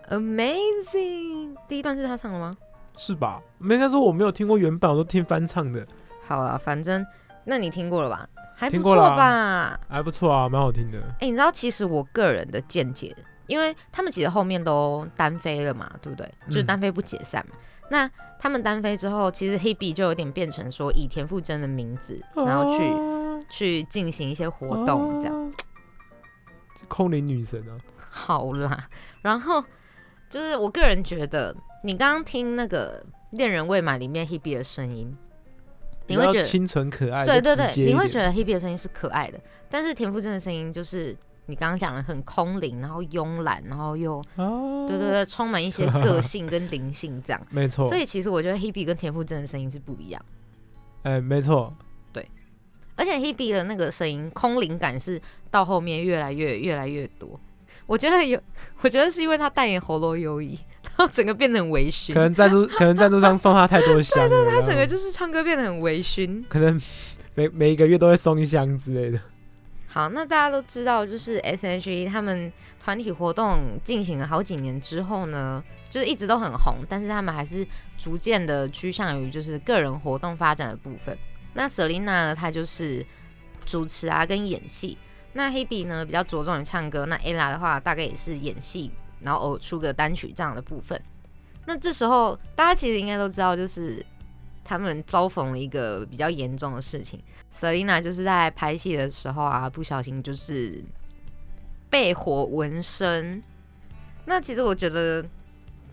[0.09, 1.55] ，？Amazing！
[1.69, 2.53] 第一段是他唱的吗？
[2.97, 3.41] 是吧？
[3.59, 5.87] 没应该说我没有听过原版，我都听翻唱的，
[6.27, 7.05] 好了，反正
[7.45, 8.27] 那你听过了吧？
[8.55, 9.79] 还不错吧？
[9.87, 10.99] 还不错啊，蛮好听的。
[11.21, 13.15] 哎、你知道其实我个人的见解，
[13.47, 16.29] 因为他们其实后面都单飞了嘛，对不对？
[16.47, 17.55] 就是嗯单飞不解散嘛。
[17.87, 18.09] 那
[18.45, 25.47] 他们单飞之后，其实 Hebe 就有点变成说以田馥甄的名字，然后去、啊去进行一些活动，这样。
[25.47, 25.51] 啊
[26.87, 28.87] 空灵女神啊，好啦，
[29.23, 29.63] 然后
[30.29, 35.17] 就是我个人觉得，你刚刚听那个《恋人未满》里面 Hebe 的声音，
[36.05, 39.39] 你会觉得清纯可爱，对对对，你会觉得 Hebe 的声音是可爱的，
[39.71, 47.41] 但是田馥甄的声音就是你刚刚讲的很空灵，然后慵懒，然后又啊，对对对，充满一些个性跟灵性这样。
[47.51, 50.25] 没错，所以其实我觉得 Hebe 跟田馥甄的声音是不一样，
[51.03, 51.73] 哎，没错，
[52.11, 52.27] 对
[52.95, 57.39] 而且 Hebe 的那个声音空灵感是到后面越来越越来越多。
[57.85, 58.41] 我觉得有，
[58.81, 66.43] 我觉得是因为他代言喉咙优异，然后整个变得很微醺可，能赞助 可能赞助商送他太多箱对，对他整个就是唱歌变得很微醺。
[66.49, 66.81] 可能
[67.35, 69.19] 每每一个月都会送一箱之类的。
[69.95, 72.51] 好，那大家都知道，就是 S.H.E 他们
[72.83, 77.65] 团体活动进行了好几年之后呢，就是一直都很红，但是他们还是
[77.97, 81.17] 逐渐的趋向于就是个人活动发展的部分。
[81.53, 83.05] 那 Selina 呢，她就是
[83.65, 84.97] 主持啊跟演戏。
[85.31, 91.01] 那 Hebe 呢比较着重于唱歌，那 Ella 的话大概也是演戏，然后偶出个单曲这样的部分。
[91.65, 94.05] 那这时候大家其实应该都知道，就是
[94.65, 97.23] 他们遭逢了一个比较严重的事情。
[97.53, 100.83] Selina 就是在拍戏的时候啊，不小心就是
[101.89, 103.41] 被火纹身。
[104.25, 105.23] 那其实我觉得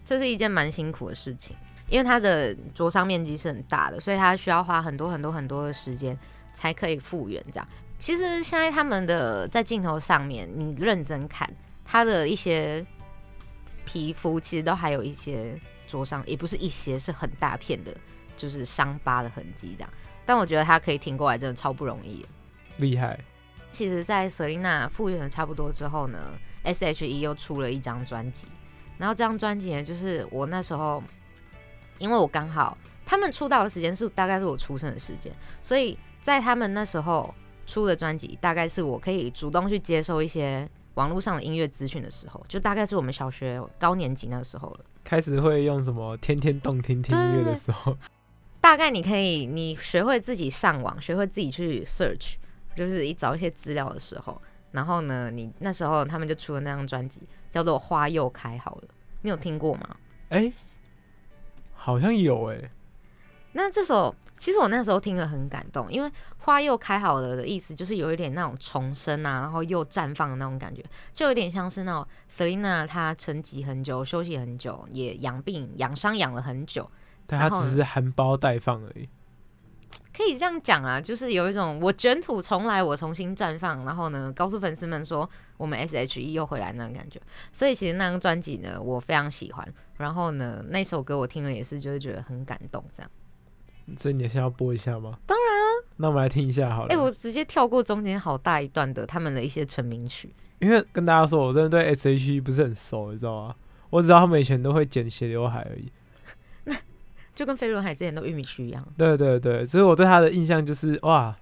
[0.04, 1.54] 这是一件蛮辛苦的事情，
[1.88, 6.18] 因为它的灼伤面积是很大的，所以它需要花很多很多很多的时间
[6.54, 7.44] 才可以复原。
[7.52, 7.68] 这样，
[7.98, 11.48] 其实现在他们的在镜头上面，你认真看，
[11.84, 12.84] 他的一些
[13.84, 15.56] 皮肤其实都还有一些
[15.86, 17.94] 灼伤，也不是一些，是很大片的，
[18.36, 19.90] 就是伤疤的痕迹这样。
[20.24, 22.24] 但我觉得他可以挺过来，真的超不容易。
[22.78, 23.18] 厉害，
[23.70, 26.18] 其实，在 Selina 复原的差不多之后呢
[26.62, 28.46] ，S.H.E 又出了一张专辑，
[28.98, 31.02] 然后这张专辑呢，就是我那时候，
[31.98, 37.34] 因为我刚好他们出道的时间是大概是我出生的时间，所以在他们那时候
[37.66, 44.80] 出的专辑，大概是我可以主动去接受一些网络上的音乐资讯的时候，就大概是我们小学高年级那个时候了。
[45.04, 47.96] 开始会用什么天天动听听音乐的时候，
[48.62, 52.36] 大概你可以，你学会自己上网，学会自己去 search，
[52.76, 54.40] 就是一找一些资料的时候，
[54.70, 58.82] 然后呢，你那时候他们就出了那张专辑，叫做《花又开好了》，
[59.22, 59.96] 你有听过吗？
[60.28, 60.50] 哎、
[61.74, 62.70] 好像有哎、
[63.52, 70.82] 那这首其实我那时候听了很感动，因为花又开好了的意思就是有一点那种重生啊，然后又绽放的那种感觉，
[71.12, 76.90] 就有点像是那种 Selina 她沉寂很久，休息很久，也养病养伤养了很久，
[77.32, 79.08] 但它只是含苞待放而已。
[80.14, 87.20] 可以这样讲啊，就是有一种我卷土重来，我重新绽放，然后呢，告诉粉丝们说我们 S.H.E 又回来那种感觉。
[87.50, 89.66] 所以其实那张专辑呢，我非常喜欢。
[89.96, 92.84] 然后呢，那首歌我听了也是，就是觉得很感动。
[92.94, 93.10] 这样，
[93.96, 95.18] 所以你现在要播一下吗？
[95.26, 95.66] 当然啊。
[95.96, 96.94] 那我们来听一下好了。
[96.94, 100.34] 哎、我直接跳过中间好大一段的他们的一些成名曲。
[100.58, 103.54] 因为跟大家说，我真的对 S.H.E 不是很熟，你知道吗？
[103.90, 105.90] 我只知道他们以前都会剪斜刘海而已。
[107.34, 111.34] 就跟飞轮海之前的玉米须一样，对对对，所以我对他的印象就是哇，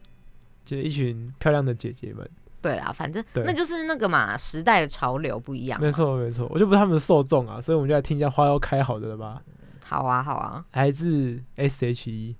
[0.64, 2.28] 就是一群漂亮的姐姐们。
[2.62, 5.80] 对啦，反正对那就是那个嘛，时代的潮流不一样。
[5.80, 9.42] 没，错没错，我就不是他们的受众啊，所以我们就来听一下花要开好的了吧，
[9.84, 10.64] 好啊好啊。
[10.72, 12.36] 来自 S.H.E。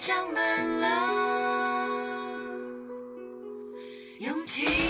[0.00, 0.86] 长满了
[4.18, 4.87] 勇气。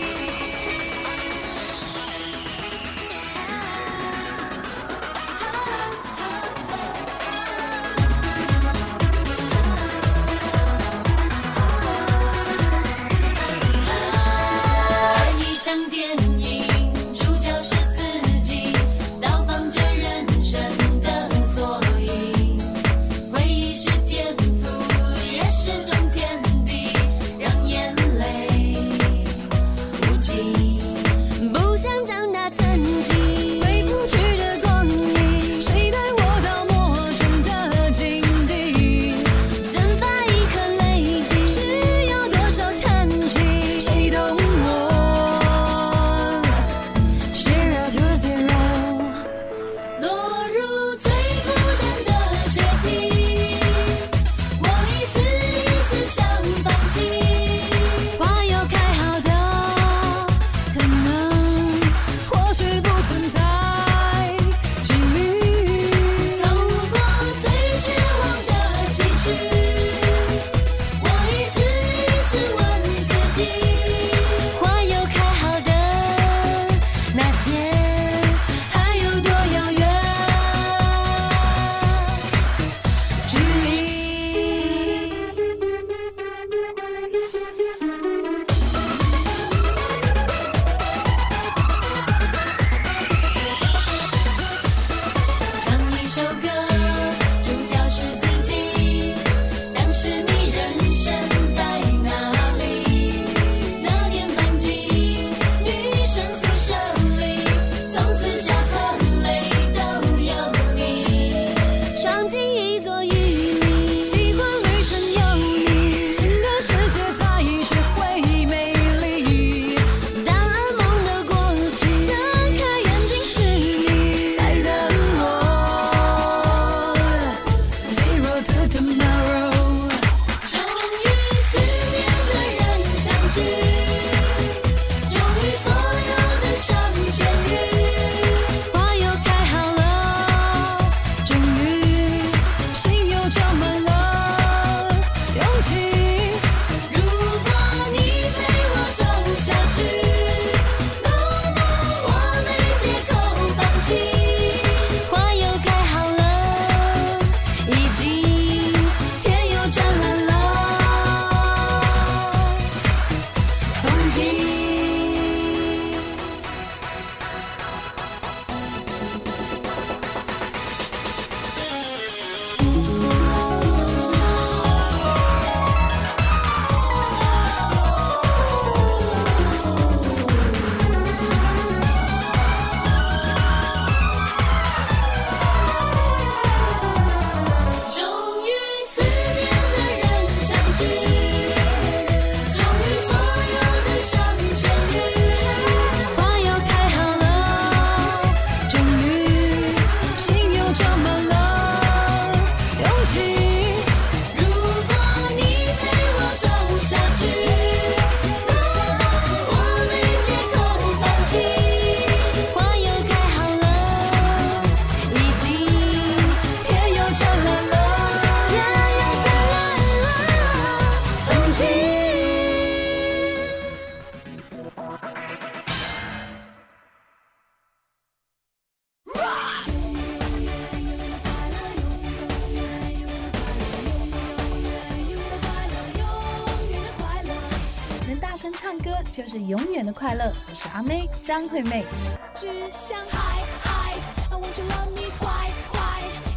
[241.28, 241.84] 张惠妹。
[242.32, 243.94] 只想嗨嗨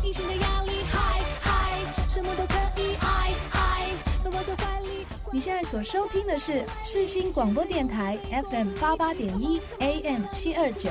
[0.01, 1.79] 你隐形的压力嗨嗨，
[2.09, 3.87] 什么都可以爱爱，
[4.21, 5.05] 都抱在怀里。
[5.31, 8.17] 你现在所收听的是世新广播电台
[8.49, 10.89] FM 八八点一 AM 七二九。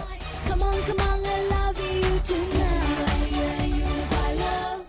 [0.49, 4.81] Come on come on I love you tonight，愿你快乐。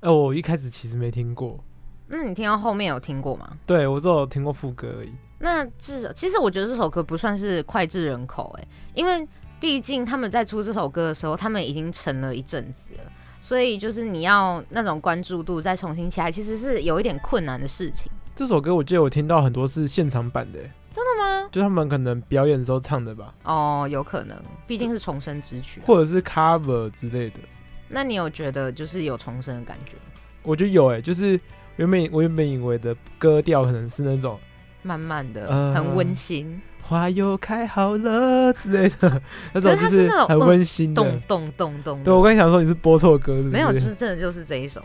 [0.00, 1.64] 哎、我一开始其实没听过，
[2.06, 3.56] 那你听到后面有听过吗？
[3.64, 5.14] 对我只有听过副歌而已。
[5.44, 9.26] 那至少，其实我觉得这首歌不算是脍炙人口哎，因为
[9.58, 13.00] 毕竟他们在出这首歌的时候，他们已经沉了一阵子了，
[13.40, 18.10] 所以就是你要那种关注度再重新起来，其实是有一点困难的事情。
[18.36, 20.60] 这首歌我记得我听到很多是现场版的，
[20.92, 21.48] 真的吗？
[21.50, 25.84] 就他们可能表演的时候唱的吧，哦，有可能，毕竟是重生之曲啊。
[25.84, 27.40] 或者是 cover 之类的。
[27.88, 30.20] 那你有觉得就是有重生的感觉吗？
[30.44, 31.38] 我觉得有哎、就是
[31.76, 34.38] 原本我原本以为的歌调可能是那种
[34.82, 39.22] 慢慢的，呃很温馨，花又开好了之类的
[39.52, 41.02] 那种，就是很温馨的。
[41.02, 42.04] 咚咚咚咚。
[42.04, 43.50] 对，我刚才想说你是播错歌是不是？
[43.50, 44.82] 没有，就是真的就是这一首。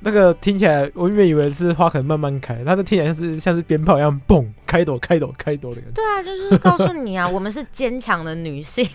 [0.00, 5.94] 那个听起来，我原本以为是花可能慢慢开，它的听起来像是像是鞭炮一样，蹦，开朵开朵开朵的感觉。
[5.94, 8.86] 对啊，就是告诉你啊， 我们是坚强的女性。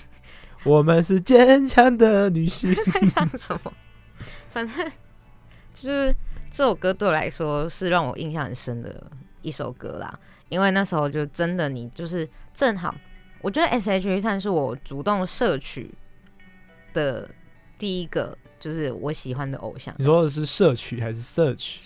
[0.64, 2.76] 我们是坚强的女性。
[2.94, 3.74] 在唱什么？
[4.52, 4.86] 反正
[5.74, 6.14] 就是
[6.52, 9.04] 这首歌对我来说是让我印象很深的
[9.42, 10.20] 一首歌啦，
[10.52, 12.94] 因为那时候就真的你就是正好，
[13.42, 15.90] 我觉得 S H E 算是我主动摄取
[16.94, 17.28] 的
[17.80, 21.78] 第一个，就是我喜欢的偶像你说的是摄取还是 search？？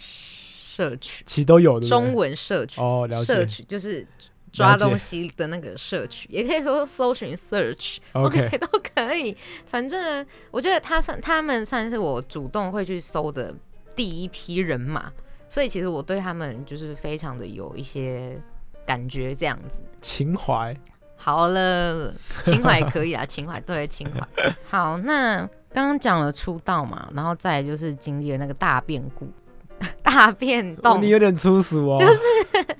[0.75, 1.87] 摄取，其实都有的。
[1.87, 3.45] 中文摄取哦，了摄解。
[3.45, 4.05] 取就是
[4.51, 7.99] 抓东西的那个摄取，也可以说搜寻 search。
[8.11, 9.37] OK， 都可以。
[9.65, 13.55] 反正我觉得他算他们算是我主动会去搜的
[13.95, 15.09] 第一批人马，
[15.49, 18.37] 所以其实我对他们就是非常的有一些
[18.85, 19.83] 感觉，这样子。
[20.01, 20.75] 情怀。
[21.17, 22.13] 好了，
[22.43, 24.53] 情怀可以啊， 情怀对情怀。
[24.63, 25.39] 好，那
[25.73, 29.27] 刚刚讲了出道嘛，然后再来就是经历了那个大变故、
[30.03, 31.97] 大变哦，动你，有点粗俗哦。
[31.97, 32.75] 就是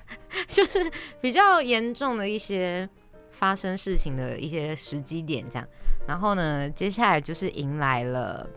[0.48, 0.92] 就是
[1.22, 2.88] 比较严重的一些
[3.32, 5.68] 发生事情的一些时机点，这样。
[6.06, 8.48] 然后呢，接下来就是迎来了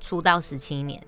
[0.00, 1.00] 出道十七年。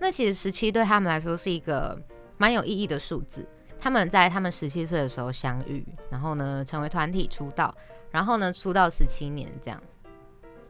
[0.00, 1.98] 那其实十七对他们来说是一个
[2.36, 3.46] 蛮有意义的数字。
[3.80, 7.74] 他们在他们十七岁的时候相遇，然后呢成为团体出道，
[8.10, 9.82] 然后呢出道十七年这样。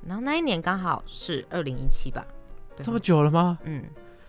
[0.07, 2.25] 然后那一年刚好是二零一七吧？
[2.77, 3.59] 这么久了吗？
[3.65, 3.85] 嗯，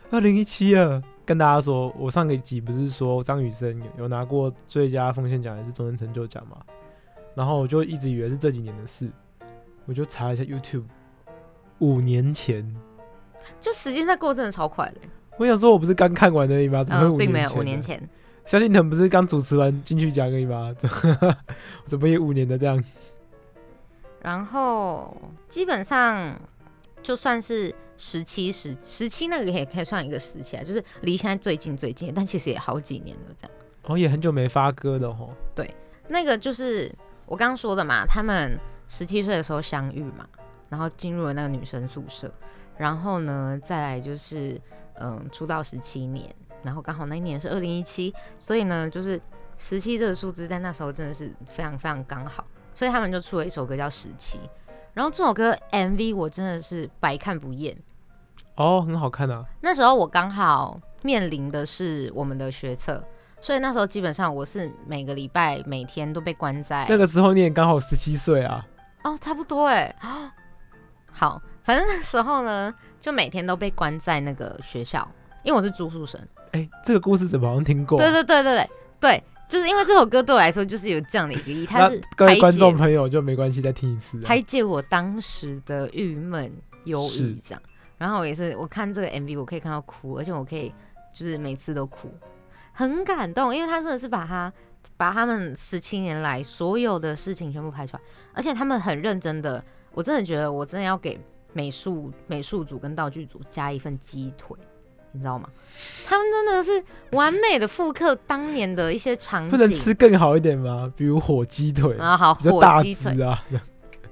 [0.09, 1.01] 二零一七啊。
[1.23, 6.57] 跟大家说，我上个集不是说张雨生有有拿过最佳奉献奖还是终身成就奖吗？
[7.35, 9.09] 然后我就一直以为是这几年的事，
[9.85, 10.83] 我就查了一下 YouTube，
[11.77, 12.75] 五年前。
[13.61, 15.01] 就时间在过真的超快的，
[15.37, 16.83] 我想说，我不是刚看完而已吗？
[16.83, 17.53] 怎么会嗯，五并没有？
[17.53, 17.81] 五年。
[17.81, 18.01] 前。
[18.45, 20.75] 萧敬腾不是刚主持完金曲奖而已吗？
[21.85, 22.83] 怎么也五年的这样？
[24.21, 25.15] 然后
[25.47, 26.39] 基本上
[27.01, 33.57] 就算是十七十十七那个也可以算一个时期啊，就是离现在最近最近，但其实也好几年了这样。
[33.85, 35.33] 哦，也很久没发歌了吼。
[36.07, 36.93] 那个就是
[37.25, 40.27] 我刚刚说的嘛，他们十七岁的时候相遇嘛，
[40.67, 42.31] 然后进入了那个女生宿舍，
[42.77, 44.59] 然后呢再来就是
[44.95, 49.19] 嗯出道十七年，然后刚好那一年是二零一七，所以呢就是
[49.57, 54.37] 十七这个数字在那时候真的是非常非常刚好，所以他们就出了一首歌叫《十七》，
[54.93, 57.77] 然后这首歌 MV 我真的是百看不厌。
[58.55, 59.45] 哦，很好看啊。
[59.61, 63.03] 那时候我刚好面临的是我们的学测，
[63.39, 68.65] 所以那时候基本上我是每个礼拜每天都被关在那个时候你也刚好十七岁啊。
[69.03, 69.95] 哦，差不多哎。
[71.11, 75.07] 好，反正那时候呢，就每天都被关在那个学校，
[75.43, 76.19] 因为我是住宿生。
[76.51, 77.97] 哎、这个故事怎么好像听过？
[77.97, 84.23] 对对对对对对，就是因为这首歌对我来说就是有这样的一个意义，它是各位观众朋友就没关系，再听一次啊。
[84.25, 86.51] 排解我当时的郁闷、
[86.85, 87.61] 忧郁这样。
[87.97, 90.73] 然后我也是，我看这个 MV，我可以看到哭，而且我可以
[91.13, 92.11] 就是每次都哭，
[92.73, 94.51] 很感动，因为他真的是把他
[94.97, 101.19] 把他们十七年来所有的事情全部拍出来，而且他们很认真的，我真的觉得我真的要给
[101.53, 104.57] 美术美术组跟道具组加一份鸡腿。
[105.11, 105.49] 你知道吗？
[106.05, 110.91] 他们真的是完美的复刻当年的一些场景，不能吃更好一点吗？
[110.95, 113.43] 比如火鸡腿，啊，好火鸡腿，只啊，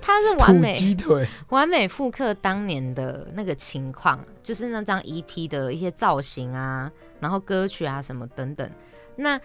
[0.00, 1.26] 它是完美鸡腿。
[1.50, 6.90] 完美复刻当年的那个情况，就是那张 EP 的一些造型啊，
[7.20, 8.70] 然后歌曲啊什么等等。
[9.16, 9.38] 那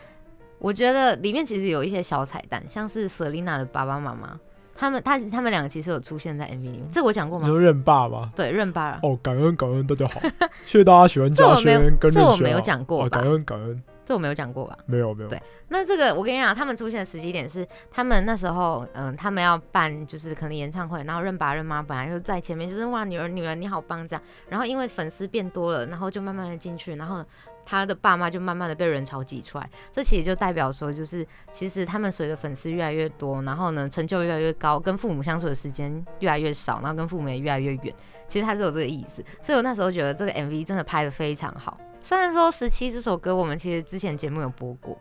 [0.57, 4.39] 我觉得里面其实有一些小彩蛋，像是 Selina 的爸爸妈妈，
[4.76, 7.47] 他们他他们两个其实有出现在 MV 里面，这我讲过吗？
[7.47, 8.32] 你说认爸吧？
[8.36, 8.99] 对，认爸。
[9.03, 10.19] 哦，感恩感恩，大家好，
[10.65, 14.78] 谢谢大家喜欢嘉轩跟这我没有讲过感恩感恩，这我没有讲过吧？
[14.86, 27.24] 没有没有，对那这个我跟你讲，他们出现的时机点是他们那时候，嗯，他们要办就是可能演唱会，然后认爸认妈本来就在前面，就是哇女儿女儿你好棒这样，然后因为粉丝变多了，然后就慢慢的进去，然后
[27.66, 37.93] 他的爸妈就慢慢的被人潮挤出来，这其实就代表说，就是其实他们随着粉丝越来越多，然后呢成就越来越高，跟父母相处的时间越来越少，然后跟父母也越来越远，
[38.28, 41.80] 其实他是有这个意思，所以我那时候觉得这个 MV 真的拍的非常好。
[42.01, 44.99] 虽然说《十七》这首歌我们其实之前节目有播过，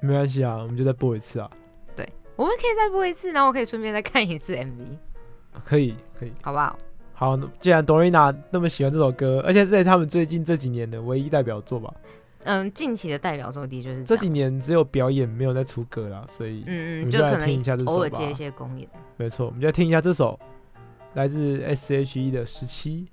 [0.00, 1.50] 没关系啊，我们就再播一次啊，
[1.96, 4.96] 对我们可以再播一次，然后我可以顺便再看一次 MV，
[5.64, 6.32] 可以可以。
[6.40, 6.78] 好不好？
[7.14, 11.94] 好，既然 Dorina 那么喜欢这首歌，而且这也是他们最近这几年的唯一代表作吧，
[12.42, 18.88] 嗯，近期的代表作的确是这几年只有表演没有在出歌啦，所以我嗯嗯，们就来就可能听一下这首吧偶尔接一些公演。
[19.16, 20.38] 没错，我们就来听一下这首
[21.14, 23.06] 来自 S.H.E 的《十七》。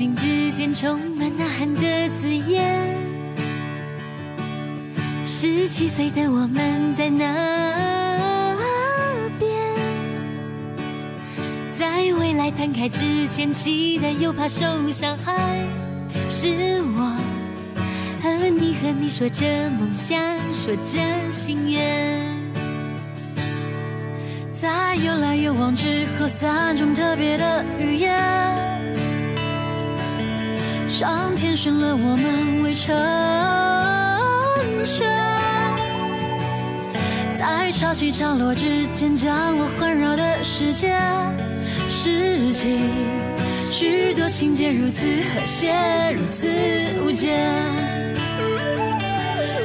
[0.00, 2.96] 无穷无尽之间，充满呐喊的字眼。
[5.26, 8.56] 十七岁的我们在那
[9.38, 9.50] 边，
[11.78, 15.60] 在未来摊开之前，期待又怕受伤害。
[16.30, 16.48] 是
[16.96, 17.14] 我
[18.22, 19.44] 和你和你说着
[19.78, 20.18] 梦想，
[20.54, 20.98] 说着
[21.30, 22.26] 心愿。
[24.54, 28.69] 在有来有往之后，三种特别的语言。
[30.90, 32.92] 上天选了我们为成
[34.84, 35.08] 全，
[37.38, 41.00] 在潮起潮落之间，将我环绕的世界，
[41.88, 42.80] 拾起
[43.64, 45.72] 许多情节，如此和谐，
[46.18, 46.48] 如此
[47.04, 47.48] 无间。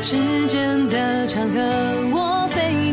[0.03, 1.59] 时间的长河，
[2.13, 2.84] 我非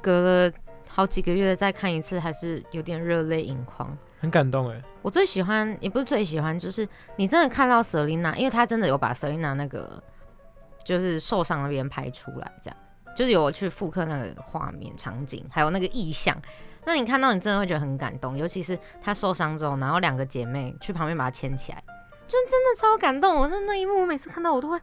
[0.00, 0.52] 隔了
[0.88, 3.96] 好几个月再看一次，还是有点热泪盈眶。
[4.18, 4.82] 很感动哎。
[5.02, 6.86] 我最喜欢，也不是最喜欢，就是
[7.16, 10.02] 你真的看到 Selina，因为她真的有把 Selina 那个
[10.84, 12.76] 就是受伤那边拍出来，这样
[13.16, 16.36] 就是有去复刻那个画面场景，还有那个意象。
[16.84, 21.82] 那你看到，你真的会觉得很感动，尤其是她受伤之后，然后两个姐妹去旁边把她牵起来，
[22.26, 23.36] 就真的超感动。
[23.36, 24.78] 我那那一幕，我每次看到我都会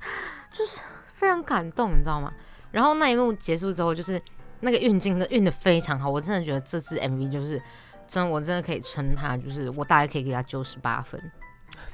[0.51, 2.31] 就是非常感动，你知道吗？
[2.71, 4.21] 然后那一幕结束之后，就是
[4.59, 7.61] 那个运镜的运的非常好，我真的觉得这支 MV 就是
[8.07, 11.21] 真的，我真的可以称它，就是我大概可以给它九十八分。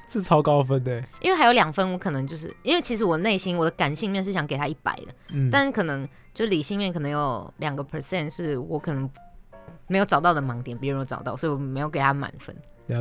[0.07, 9.09] 这超高分的欸，因为还有两分，我可能就是因为其实我内心我的感性面是想给他一百的，嗯，但是可能就理性面可能有两个 percent 是我可能
[9.87, 12.55] 没有找到的盲点，别人有找到，所以我没有给他满分。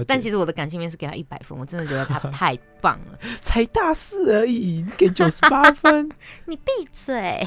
[0.07, 3.19] 但其实我的感性面是给他一百分，我真的觉得他 太棒了。
[3.43, 6.09] 才大四而已，你给九十八分，
[6.47, 7.47] 你闭嘴！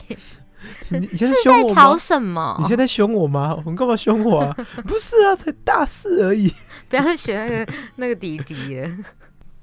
[0.90, 1.98] 你你现在凶我在吵吗？
[2.00, 2.58] 什么？
[2.60, 3.58] 你现在凶我吗？
[3.66, 4.54] 你干嘛凶我啊？
[4.86, 6.54] 不是啊，才大四而已。
[6.90, 8.90] 不要再学那个那个弟弟了。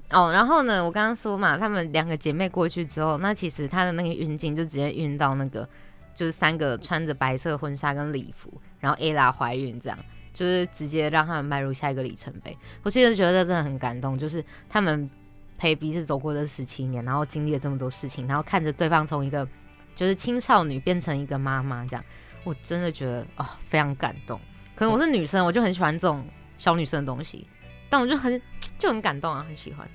[0.09, 5.67] 哦，然后呢，我刚刚说嘛，她们两个姐妹过去之后，那其实她的那个运镜就直接运到那个，
[6.13, 9.97] 就是三个穿着白色婚纱跟礼服，然后 ella 怀孕这样，
[10.31, 12.55] 就是直接让他们迈入下一个里程碑。
[12.83, 15.09] 我其实觉得这真的很感动，就是他们
[15.57, 19.47] 陪彼此走过这十七年，然后经历了这么多事情，然后看着对方从一个
[19.95, 22.03] 就是青少女变成一个妈妈这样，
[22.43, 24.39] 我真的觉得哦非常感动。
[24.75, 26.25] 可能我是女生，我就很喜欢这种
[26.57, 27.47] 小女生的东西，
[27.89, 28.41] 但我就很
[28.77, 29.87] 就很感动啊，很喜欢。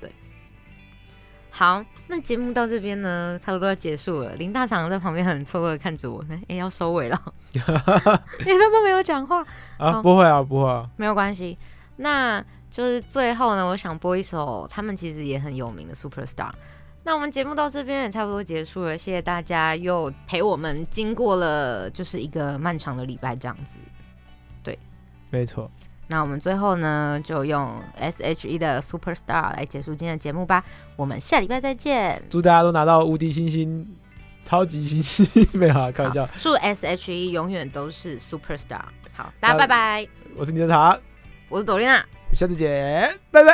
[0.00, 0.10] 对，
[1.50, 4.34] 好，那节目到这边呢，差不多要结束了。
[4.36, 7.20] 林大厂在旁边很错愕的看着我，哎、要收尾了，
[7.52, 9.40] 你他都没有讲话，
[9.76, 10.88] 啊，好不会啊，不会啊。
[10.96, 11.58] 没有关系。
[11.96, 16.50] 那就是最后呢，我想播一首他们其实也很有名的 Superstar。
[17.06, 23.78] 那我们节目到这边也差不多结束了，谢谢大家又陪我们经过了就是一个漫长的礼拜这样子。
[24.62, 24.78] 对
[25.28, 25.70] 没错，
[26.08, 30.64] 那我们最后呢，就用 S H E 的 Superstar 来结束今天的节目吧。
[30.96, 32.22] 我们下礼拜再见。
[32.30, 33.86] 祝大家都拿到无敌星星、
[34.42, 36.26] 超级星星， 没有啊，开玩笑。
[36.38, 38.80] 祝 S H E 永远都是 Superstar。
[39.12, 40.08] 好，大家拜拜。
[40.36, 40.98] 我是你的茶，
[41.50, 42.02] 我是朵琳娜。
[42.32, 43.53] 下次见，拜拜。